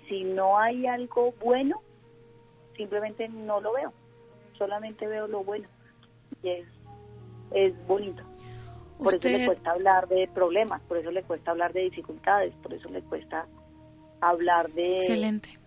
si 0.09 0.24
no 0.24 0.59
hay 0.59 0.86
algo 0.86 1.32
bueno, 1.40 1.80
simplemente 2.76 3.28
no 3.28 3.61
lo 3.61 3.72
veo, 3.72 3.93
solamente 4.59 5.07
veo 5.07 5.28
lo 5.28 5.45
bueno. 5.45 5.68
Y 6.43 6.49
es, 6.49 6.66
es 7.53 7.86
bonito. 7.86 8.22
Por 9.03 9.15
eso 9.15 9.29
le 9.29 9.47
cuesta 9.47 9.71
hablar 9.71 10.09
de 10.09 10.29
problemas, 10.35 10.81
por 10.83 10.99
eso 10.99 11.11
le 11.11 11.23
cuesta 11.23 11.51
hablar 11.51 11.73
de 11.73 11.83
dificultades, 11.83 12.55
por 12.63 12.73
eso 12.73 12.89
le 12.89 13.03
cuesta 13.03 13.47
hablar 14.21 14.71
de... 14.73 14.97
Excelente. 14.97 15.59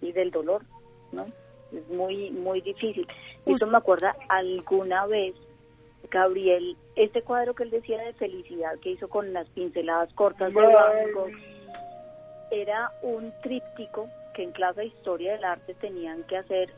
Y 0.00 0.12
del 0.12 0.30
dolor, 0.30 0.64
¿no? 1.12 1.26
Es 1.72 1.88
muy, 1.88 2.30
muy 2.30 2.60
difícil. 2.60 3.06
Eso 3.46 3.66
me 3.66 3.78
acuerda 3.78 4.14
alguna 4.28 5.06
vez, 5.06 5.34
Gabriel, 6.10 6.76
este 6.96 7.22
cuadro 7.22 7.54
que 7.54 7.64
él 7.64 7.70
decía 7.70 7.98
de 8.02 8.12
felicidad 8.14 8.78
que 8.80 8.90
hizo 8.90 9.08
con 9.08 9.32
las 9.32 9.48
pinceladas 9.48 10.12
cortas 10.14 10.52
de 10.52 10.60
blanco, 10.60 11.26
era 12.50 12.90
un 13.02 13.32
tríptico 13.42 14.08
que 14.34 14.44
en 14.44 14.52
clase 14.52 14.80
de 14.80 14.86
historia 14.86 15.32
del 15.32 15.44
arte 15.44 15.74
tenían 15.74 16.22
que 16.24 16.36
hacer 16.36 16.70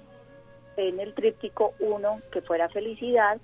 en 0.77 0.99
el 0.99 1.15
tríptico 1.15 1.75
uno 1.81 2.21
que 2.33 2.41
fuera 2.41 2.69
felicidad, 2.69 3.39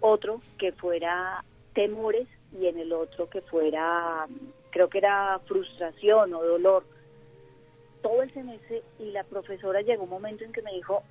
otro 0.00 0.40
que 0.58 0.72
fuera 0.72 1.44
temores 1.74 2.26
y 2.58 2.66
en 2.66 2.78
el 2.78 2.92
otro 2.92 3.28
que 3.28 3.42
fuera, 3.42 4.26
creo 4.70 4.88
que 4.88 4.98
era 4.98 5.38
frustración 5.46 6.32
o 6.34 6.42
dolor. 6.42 6.84
Todo 8.02 8.22
el 8.22 8.32
semestre 8.32 8.82
y 8.98 9.10
la 9.10 9.24
profesora 9.24 9.82
llegó 9.82 10.04
un 10.04 10.10
momento 10.10 10.44
en 10.44 10.52
que 10.52 10.62
me 10.62 10.72
dijo, 10.72 11.02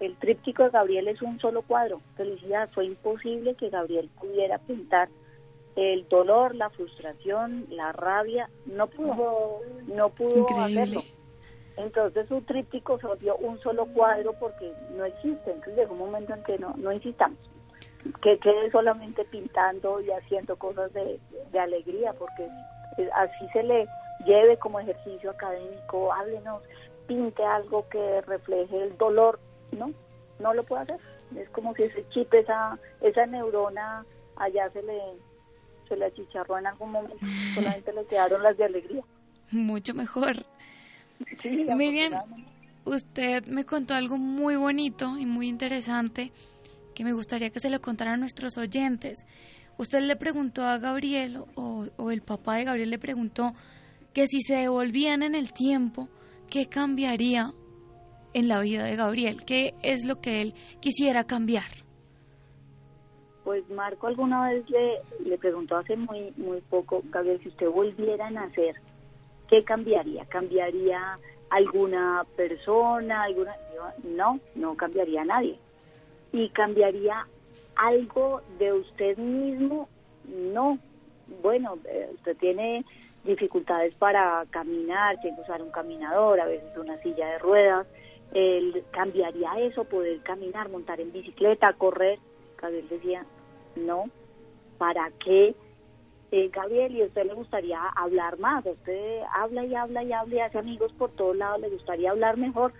el 0.00 0.16
tríptico 0.16 0.64
de 0.64 0.70
Gabriel 0.70 1.08
es 1.08 1.22
un 1.22 1.38
solo 1.38 1.62
cuadro, 1.62 2.00
felicidad, 2.16 2.68
fue 2.72 2.86
imposible 2.86 3.54
que 3.54 3.70
Gabriel 3.70 4.10
pudiera 4.18 4.58
pintar 4.58 5.08
el 5.76 6.08
dolor, 6.08 6.54
la 6.54 6.70
frustración, 6.70 7.66
la 7.70 7.92
rabia, 7.92 8.50
no 8.66 8.88
pudo, 8.88 9.60
no 9.86 10.08
pudo 10.10 10.46
hacerlo. 10.60 11.02
Entonces 11.76 12.28
su 12.28 12.42
tríptico 12.42 12.98
se 12.98 13.06
volvió 13.06 13.36
un 13.36 13.58
solo 13.60 13.86
cuadro 13.86 14.34
porque 14.38 14.72
no 14.96 15.04
existe. 15.04 15.50
Entonces 15.50 15.76
llegó 15.76 15.94
un 15.94 16.00
momento 16.00 16.34
en 16.34 16.42
que 16.42 16.58
no, 16.58 16.74
no 16.76 16.92
insistamos 16.92 17.38
que 18.22 18.38
quede 18.38 18.70
solamente 18.70 19.24
pintando 19.24 20.00
y 20.00 20.10
haciendo 20.10 20.56
cosas 20.56 20.92
de, 20.92 21.18
alegría, 21.58 22.12
porque 22.14 22.48
así 23.14 23.48
se 23.52 23.62
le 23.62 23.86
lleve 24.24 24.56
como 24.56 24.80
ejercicio 24.80 25.30
académico, 25.30 26.12
háblenos, 26.12 26.62
pinte 27.06 27.44
algo 27.44 27.88
que 27.88 28.20
refleje 28.22 28.82
el 28.82 28.96
dolor, 28.96 29.38
¿no? 29.72 29.92
No 30.38 30.54
lo 30.54 30.64
puede 30.64 30.82
hacer. 30.82 31.00
Es 31.36 31.48
como 31.50 31.74
si 31.74 31.84
ese 31.84 32.04
chip, 32.10 32.32
esa, 32.34 32.78
esa 33.00 33.26
neurona, 33.26 34.04
allá 34.36 34.70
se 34.70 34.82
le, 34.82 35.00
se 35.88 35.96
le 35.96 36.06
achicharró 36.06 36.58
en 36.58 36.66
algún 36.66 36.90
momento, 36.90 37.16
solamente 37.54 37.92
le 37.92 38.04
quedaron 38.06 38.42
las 38.42 38.56
de 38.56 38.64
alegría. 38.64 39.02
Mucho 39.50 39.94
mejor. 39.94 40.36
Miriam, 41.44 42.14
usted 42.84 43.44
me 43.46 43.64
contó 43.64 43.94
algo 43.94 44.16
muy 44.16 44.56
bonito 44.56 45.16
y 45.18 45.26
muy 45.26 45.48
interesante 45.48 46.32
que 46.92 47.04
me 47.04 47.12
gustaría 47.12 47.50
que 47.50 47.60
se 47.60 47.70
lo 47.70 47.80
contara 47.80 48.14
a 48.14 48.16
nuestros 48.16 48.56
oyentes. 48.58 49.26
Usted 49.78 50.00
le 50.00 50.16
preguntó 50.16 50.62
a 50.62 50.78
Gabriel, 50.78 51.44
o, 51.54 51.86
el 52.10 52.22
papá 52.22 52.56
de 52.56 52.64
Gabriel 52.64 52.90
le 52.90 52.98
preguntó, 52.98 53.52
que 54.12 54.26
si 54.26 54.40
se 54.42 54.56
devolvían 54.56 55.22
en 55.22 55.34
el 55.34 55.52
tiempo, 55.52 56.08
¿qué 56.50 56.66
cambiaría 56.66 57.52
en 58.34 58.48
la 58.48 58.60
vida 58.60 58.84
de 58.84 58.96
Gabriel? 58.96 59.44
¿Qué 59.44 59.74
es 59.82 60.04
lo 60.04 60.20
que 60.20 60.42
él 60.42 60.54
quisiera 60.80 61.24
cambiar? 61.24 61.64
Pues 63.44 63.68
Marco 63.70 64.06
alguna 64.06 64.50
vez 64.50 64.68
le, 64.70 65.00
le 65.28 65.38
preguntó 65.38 65.76
hace 65.76 65.96
muy, 65.96 66.32
muy 66.36 66.60
poco, 66.60 67.02
Gabriel, 67.06 67.40
si 67.42 67.48
usted 67.48 67.68
volviera 67.68 68.26
a 68.26 68.30
nacer, 68.30 68.76
¿qué 69.48 69.64
cambiaría? 69.64 70.24
¿Cambiaría 70.26 71.18
alguna 71.50 72.24
persona? 72.36 73.24
alguna 73.24 73.56
No, 74.04 74.38
no 74.54 74.76
cambiaría 74.76 75.22
a 75.22 75.24
nadie 75.24 75.58
y 76.32 76.48
cambiaría 76.50 77.26
algo 77.76 78.40
de 78.58 78.72
usted 78.72 79.16
mismo, 79.18 79.88
no. 80.26 80.78
Bueno, 81.42 81.78
eh, 81.84 82.10
usted 82.14 82.36
tiene 82.38 82.84
dificultades 83.24 83.94
para 83.94 84.44
caminar, 84.50 85.20
tiene 85.20 85.36
que 85.36 85.42
usar 85.42 85.62
un 85.62 85.70
caminador, 85.70 86.40
a 86.40 86.46
veces 86.46 86.76
una 86.76 87.00
silla 87.02 87.26
de 87.26 87.38
ruedas. 87.38 87.86
Él 88.34 88.82
cambiaría 88.90 89.52
eso, 89.60 89.84
poder 89.84 90.20
caminar, 90.22 90.70
montar 90.70 91.00
en 91.00 91.12
bicicleta, 91.12 91.72
correr. 91.74 92.18
Gabriel 92.60 92.88
decía, 92.88 93.26
no, 93.76 94.04
¿para 94.78 95.10
qué? 95.24 95.54
Eh, 96.30 96.48
Gabriel, 96.48 96.96
¿y 96.96 97.02
a 97.02 97.06
usted 97.06 97.26
le 97.26 97.34
gustaría 97.34 97.78
hablar 97.94 98.38
más? 98.38 98.64
usted 98.64 99.20
habla 99.34 99.64
y 99.64 99.74
habla 99.74 100.02
y 100.02 100.12
habla 100.12 100.34
y 100.34 100.40
hace 100.40 100.58
amigos 100.58 100.92
por 100.94 101.10
todos 101.10 101.36
lados, 101.36 101.60
¿le 101.60 101.68
gustaría 101.68 102.10
hablar 102.10 102.38
mejor? 102.38 102.72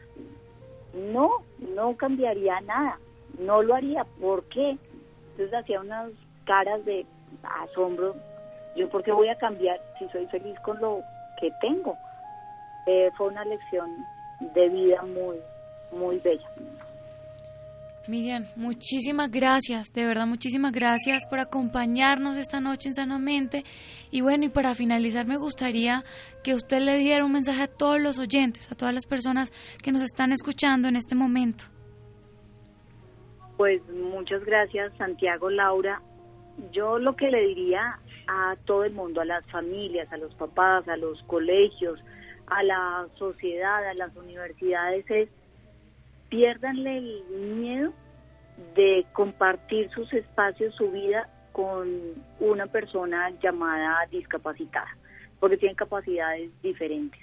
No, 0.95 1.31
no 1.75 1.97
cambiaría 1.97 2.61
nada 2.63 2.99
no 3.39 3.63
lo 3.63 3.75
haría. 3.75 4.05
¿Por 4.21 4.45
qué? 4.49 4.77
Entonces 5.33 5.55
hacía 5.55 5.81
unas 5.81 6.11
caras 6.45 6.85
de 6.85 7.07
asombro. 7.43 8.15
Yo, 8.77 8.89
¿por 8.89 9.03
qué 9.03 9.13
voy 9.13 9.29
a 9.29 9.37
cambiar 9.37 9.81
si 9.99 10.09
soy 10.09 10.27
feliz 10.27 10.59
con 10.61 10.81
lo 10.81 11.01
que 11.41 11.51
tengo? 11.61 11.97
Eh, 12.87 13.11
fue 13.17 13.29
una 13.29 13.45
lección 13.45 13.91
de 14.55 14.69
vida 14.69 15.03
muy, 15.03 15.37
muy 15.93 16.19
bella. 16.19 16.49
Miriam, 18.09 18.47
muchísimas 18.57 19.31
gracias, 19.31 19.93
de 19.93 20.05
verdad 20.05 20.27
muchísimas 20.27 20.73
gracias 20.73 21.25
por 21.25 21.39
acompañarnos 21.39 22.37
esta 22.37 22.61
noche 22.61 22.89
en 22.89 22.95
Sanamente. 22.95 23.65
Y 24.11 24.23
bueno, 24.23 24.45
y 24.45 24.49
para 24.49 24.75
finalizar 24.75 25.25
me 25.25 25.37
gustaría 25.37 26.05
que 26.43 26.55
usted 26.55 26.81
le 26.81 26.99
diera 26.99 27.25
un 27.25 27.33
mensaje 27.33 27.63
a 27.63 27.69
todos 27.69 28.01
los 28.01 28.19
oyentes, 28.19 28.71
a 28.73 28.75
todas 28.75 28.93
las 28.93 29.07
personas 29.07 29.53
que 29.83 29.93
nos 29.93 30.03
están 30.03 30.33
escuchando 30.33 30.89
en 30.89 30.97
este 30.97 31.15
momento. 31.15 31.67
Pues 33.63 33.81
muchas 33.91 34.45
gracias, 34.45 34.93
Santiago, 34.99 35.49
Laura. 35.49 36.03
Yo 36.73 36.99
lo 36.99 37.15
que 37.15 37.31
le 37.31 37.47
diría 37.47 37.97
a 38.27 38.57
todo 38.65 38.83
el 38.83 38.93
mundo, 38.93 39.21
a 39.21 39.25
las 39.25 39.47
familias, 39.53 40.13
a 40.13 40.17
los 40.17 40.35
papás, 40.35 40.89
a 40.89 40.97
los 40.97 41.23
colegios, 41.29 42.01
a 42.49 42.65
la 42.65 43.07
sociedad, 43.15 43.87
a 43.89 43.95
las 43.95 44.17
universidades, 44.17 45.09
es 45.09 45.29
piérdanle 46.29 46.99
el 46.99 47.25
miedo 47.31 47.93
de 48.75 49.07
compartir 49.13 49.89
sus 49.91 50.13
espacios, 50.13 50.75
su 50.75 50.91
vida 50.91 51.29
con 51.53 51.89
una 52.41 52.67
persona 52.67 53.31
llamada 53.41 54.09
discapacitada, 54.11 54.91
porque 55.39 55.57
tienen 55.57 55.77
capacidades 55.77 56.51
diferentes. 56.63 57.21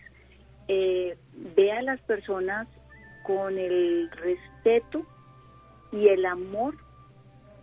Eh, 0.70 1.18
ve 1.54 1.74
a 1.74 1.82
las 1.82 2.00
personas 2.00 2.66
con 3.26 3.58
el 3.58 4.10
respeto 4.12 5.06
y 5.92 6.08
el 6.08 6.26
amor 6.26 6.76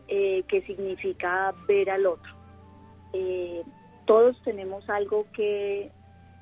eh, 0.08 0.44
que 0.48 0.62
significa 0.62 1.54
ver 1.66 1.90
al 1.90 2.06
otro. 2.06 2.32
Eh, 3.12 3.62
todos 4.06 4.40
tenemos 4.44 4.88
algo 4.88 5.26
que 5.32 5.90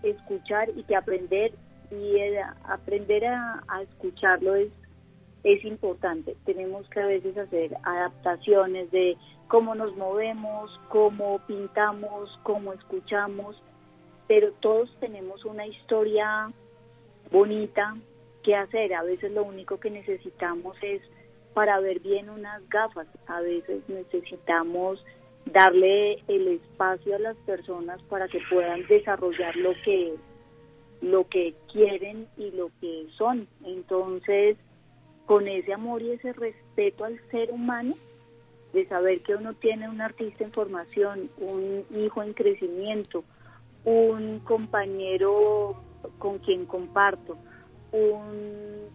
escuchar 0.02 0.68
y 0.76 0.82
que 0.84 0.96
aprender 0.96 1.52
y 1.90 2.16
aprender 2.64 3.24
a, 3.26 3.62
escucharlo 3.82 4.54
es, 4.54 4.68
es 5.44 5.64
importante. 5.64 6.36
Tenemos 6.44 6.88
que 6.90 7.00
a 7.00 7.06
veces 7.06 7.36
hacer 7.36 7.76
adaptaciones 7.82 8.90
de 8.90 9.16
cómo 9.48 9.74
nos 9.74 9.94
movemos, 9.96 10.78
cómo 10.88 11.38
pintamos, 11.46 12.38
cómo 12.42 12.72
escuchamos, 12.72 13.62
pero 14.26 14.52
todos 14.60 14.90
tenemos 15.00 15.44
una 15.44 15.66
historia 15.66 16.50
bonita 17.30 17.96
que 18.42 18.56
hacer. 18.56 18.94
A 18.94 19.02
veces 19.02 19.32
lo 19.32 19.44
único 19.44 19.78
que 19.78 19.90
necesitamos 19.90 20.76
es 20.82 21.02
para 21.54 21.80
ver 21.80 22.00
bien 22.00 22.28
unas 22.28 22.68
gafas. 22.68 23.06
A 23.26 23.40
veces 23.40 23.82
necesitamos 23.88 25.02
darle 25.46 26.22
el 26.28 26.48
espacio 26.48 27.16
a 27.16 27.20
las 27.20 27.36
personas 27.38 28.02
para 28.04 28.28
que 28.28 28.40
puedan 28.50 28.86
desarrollar 28.86 29.56
lo 29.56 29.72
que 29.84 30.14
lo 31.00 31.28
que 31.28 31.54
quieren 31.70 32.26
y 32.36 32.50
lo 32.52 32.70
que 32.80 33.06
son. 33.16 33.46
Entonces, 33.64 34.56
con 35.26 35.46
ese 35.48 35.72
amor 35.72 36.02
y 36.02 36.12
ese 36.12 36.32
respeto 36.32 37.04
al 37.04 37.20
ser 37.30 37.50
humano, 37.50 37.94
de 38.72 38.86
saber 38.88 39.22
que 39.22 39.34
uno 39.36 39.54
tiene 39.54 39.88
un 39.88 40.00
artista 40.00 40.44
en 40.44 40.52
formación, 40.52 41.30
un 41.38 41.84
hijo 41.94 42.22
en 42.22 42.32
crecimiento, 42.32 43.22
un 43.84 44.40
compañero 44.40 45.76
con 46.18 46.38
quien 46.38 46.66
comparto, 46.66 47.36
un, 47.92 48.88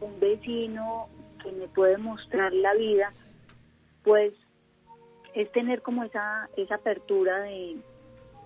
un 0.00 0.20
vecino 0.20 1.08
que 1.42 1.52
me 1.52 1.68
puede 1.68 1.98
mostrar 1.98 2.52
la 2.52 2.74
vida, 2.74 3.12
pues 4.04 4.32
es 5.34 5.50
tener 5.52 5.82
como 5.82 6.04
esa, 6.04 6.48
esa 6.56 6.76
apertura 6.76 7.40
de, 7.40 7.76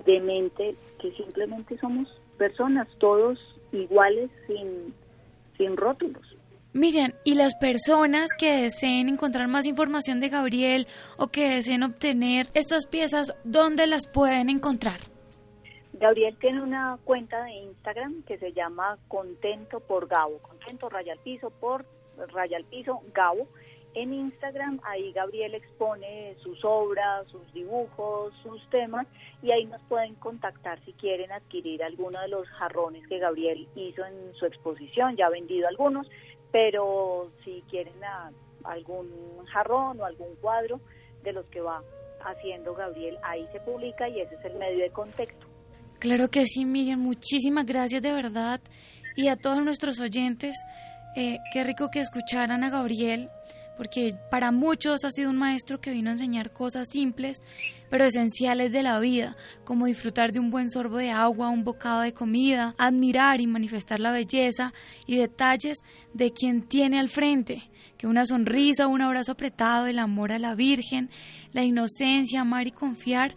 de 0.05 0.21
mente 0.21 0.77
que 1.01 1.13
simplemente 1.13 1.77
somos 1.79 2.09
personas, 2.39 2.89
todos 2.99 3.39
iguales, 3.73 4.31
sin, 4.47 4.95
sin 5.57 5.77
rótulos. 5.77 6.23
Miren, 6.73 7.15
y 7.25 7.35
las 7.35 7.55
personas 7.55 8.29
que 8.39 8.59
deseen 8.59 9.09
encontrar 9.09 9.49
más 9.49 9.67
información 9.67 10.21
de 10.21 10.29
Gabriel 10.29 10.87
o 11.17 11.29
que 11.29 11.49
deseen 11.49 11.83
obtener 11.83 12.49
estas 12.53 12.87
piezas, 12.87 13.35
¿dónde 13.45 13.87
las 13.87 14.07
pueden 14.07 14.51
encontrar? 14.51 15.01
Gabriel 15.95 16.37
tiene 16.39 16.63
una 16.63 16.99
cuenta 17.05 17.43
de 17.45 17.53
Instagram 17.53 18.23
que 18.25 18.37
se 18.37 18.53
llama 18.53 18.99
Contento 19.09 19.81
por 19.81 20.07
Gabo, 20.07 20.39
Contento 20.43 20.91
raya 20.91 21.15
al 21.15 21.19
piso 21.21 21.49
por 21.49 21.87
raya 22.33 22.57
al 22.57 22.65
piso 22.65 23.01
Gabo 23.15 23.49
en 23.97 24.13
Instagram, 24.13 24.79
ahí 24.85 25.11
Gabriel 25.13 25.55
expone 25.55 26.37
sus 26.43 26.63
obras, 26.65 27.27
sus 27.29 27.51
dibujos, 27.55 28.35
sus 28.43 28.61
temas 28.69 29.07
y 29.43 29.51
ahí 29.53 29.65
nos 29.65 29.81
pueden 29.89 30.15
contactar 30.17 30.79
si 30.85 30.93
quieren 30.93 31.33
adquirir 31.33 31.83
alguno 31.83 32.21
de 32.21 32.29
los 32.29 32.47
jarrones 32.51 33.07
que 33.09 33.19
Gabriel 33.19 33.67
hizo 33.75 34.05
en 34.05 34.35
su 34.35 34.45
exposición, 34.45 35.17
ya 35.17 35.27
ha 35.27 35.31
vendido 35.31 35.67
algunos, 35.67 36.07
pero 36.53 37.31
si 37.43 37.65
quieren 37.71 37.95
algún 38.65 39.09
jarrón 39.47 39.99
o 39.99 40.05
algún 40.05 40.37
cuadro 40.43 40.79
de 41.23 41.33
los 41.33 41.47
que 41.47 41.63
va 41.63 41.83
haciendo 42.23 42.75
Gabriel, 42.75 43.17
ahí 43.23 43.49
se 43.51 43.61
publica 43.61 44.11
y 44.11 44.21
ese 44.21 44.35
es 44.35 44.45
el 44.45 44.59
medio 44.59 44.85
de 44.85 44.91
contexto. 44.91 45.47
Claro 46.01 46.29
que 46.29 46.45
sí, 46.45 46.67
Miriam, 46.67 47.01
muchísimas 47.01 47.65
gracias 47.65 48.03
de 48.03 48.13
verdad 48.13 48.61
y 49.17 49.29
a 49.29 49.37
todos 49.37 49.65
nuestros 49.65 49.99
oyentes. 50.01 50.55
Eh, 51.17 51.39
qué 51.53 51.65
rico 51.65 51.91
que 51.91 52.01
escucharan 52.01 52.63
a 52.63 52.71
Gabriel 52.71 53.31
porque 53.77 54.17
para 54.31 54.53
muchos 54.53 55.05
ha 55.05 55.11
sido 55.11 55.31
un 55.31 55.37
maestro 55.37 55.81
que 55.81 55.91
vino 55.91 56.09
a 56.09 56.13
enseñar 56.13 56.51
cosas 56.51 56.89
simples, 56.89 57.43
pero 57.91 58.07
esenciales 58.07 58.73
de 58.73 58.83
la 58.83 58.99
vida, 58.99 59.37
como 59.65 59.87
disfrutar 59.87 60.33
de 60.33 60.41
un 60.41 60.51
buen 60.51 60.71
sorbo 60.71 60.97
de 60.97 61.11
agua, 61.11 61.51
un 61.51 61.65
bocado 61.65 62.01
de 62.01 62.13
comida, 62.13 62.75
admirar 62.79 63.41
y 63.41 63.47
manifestar 63.47 64.01
la 64.01 64.13
belleza 64.13 64.73
y 65.07 65.17
detalles 65.17 65.79
de 66.15 66.33
quien 66.33 66.63
tiene 66.63 66.99
al 66.99 67.09
frente, 67.09 67.63
que 67.99 68.07
una 68.07 68.25
sonrisa, 68.25 68.87
un 68.87 69.03
abrazo 69.03 69.33
apretado, 69.33 69.87
el 69.87 69.99
amor 69.99 70.33
a 70.33 70.39
la 70.39 70.55
Virgen, 70.55 71.11
la 71.53 71.63
inocencia, 71.63 72.41
amar 72.41 72.67
y 72.67 72.73
confiar, 72.73 73.35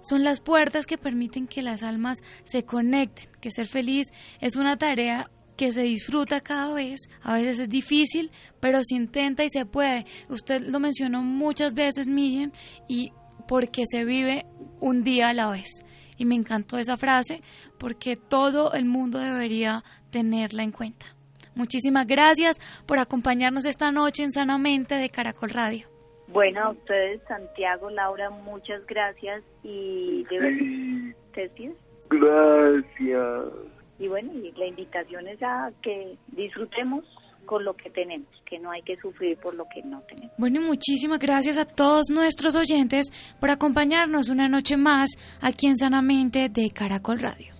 son 0.00 0.24
las 0.24 0.40
puertas 0.40 0.86
que 0.86 0.98
permiten 0.98 1.46
que 1.46 1.62
las 1.62 1.82
almas 1.82 2.18
se 2.44 2.64
conecten, 2.64 3.28
que 3.40 3.50
ser 3.50 3.66
feliz 3.66 4.08
es 4.40 4.56
una 4.56 4.76
tarea 4.76 5.30
que 5.62 5.70
se 5.70 5.82
disfruta 5.82 6.40
cada 6.40 6.74
vez. 6.74 7.08
A 7.22 7.34
veces 7.34 7.60
es 7.60 7.68
difícil, 7.68 8.32
pero 8.58 8.80
se 8.82 8.96
intenta 8.96 9.44
y 9.44 9.48
se 9.48 9.64
puede. 9.64 10.06
Usted 10.28 10.60
lo 10.60 10.80
mencionó 10.80 11.22
muchas 11.22 11.72
veces, 11.72 12.08
Miriam, 12.08 12.50
y 12.88 13.12
porque 13.46 13.82
se 13.86 14.04
vive 14.04 14.44
un 14.80 15.04
día 15.04 15.28
a 15.28 15.32
la 15.32 15.52
vez. 15.52 15.68
Y 16.16 16.24
me 16.24 16.34
encantó 16.34 16.78
esa 16.78 16.96
frase 16.96 17.42
porque 17.78 18.16
todo 18.16 18.72
el 18.72 18.86
mundo 18.86 19.20
debería 19.20 19.84
tenerla 20.10 20.64
en 20.64 20.72
cuenta. 20.72 21.06
Muchísimas 21.54 22.08
gracias 22.08 22.58
por 22.84 22.98
acompañarnos 22.98 23.64
esta 23.64 23.92
noche 23.92 24.24
en 24.24 24.32
Sanamente 24.32 24.96
de 24.96 25.10
Caracol 25.10 25.50
Radio. 25.50 25.86
Bueno, 26.26 26.60
a 26.60 26.70
ustedes, 26.70 27.20
Santiago, 27.28 27.88
Laura, 27.88 28.30
muchas 28.30 28.84
gracias 28.86 29.44
y 29.62 30.24
de 30.24 30.38
verdad, 30.40 31.76
Gracias 32.10 33.81
y 33.98 34.08
bueno, 34.08 34.32
y 34.32 34.52
la 34.52 34.66
invitación 34.66 35.28
es 35.28 35.42
a 35.42 35.70
que 35.82 36.16
disfrutemos 36.28 37.04
con 37.44 37.64
lo 37.64 37.74
que 37.74 37.90
tenemos, 37.90 38.28
que 38.46 38.58
no 38.58 38.70
hay 38.70 38.82
que 38.82 38.96
sufrir 38.96 39.36
por 39.38 39.54
lo 39.54 39.64
que 39.72 39.82
no 39.82 40.00
tenemos. 40.02 40.32
Bueno, 40.38 40.60
muchísimas 40.60 41.18
gracias 41.18 41.58
a 41.58 41.64
todos 41.64 42.10
nuestros 42.10 42.54
oyentes 42.56 43.06
por 43.40 43.50
acompañarnos 43.50 44.28
una 44.28 44.48
noche 44.48 44.76
más 44.76 45.10
aquí 45.40 45.66
en 45.66 45.76
Sanamente 45.76 46.48
de 46.48 46.70
Caracol 46.70 47.20
Radio. 47.20 47.51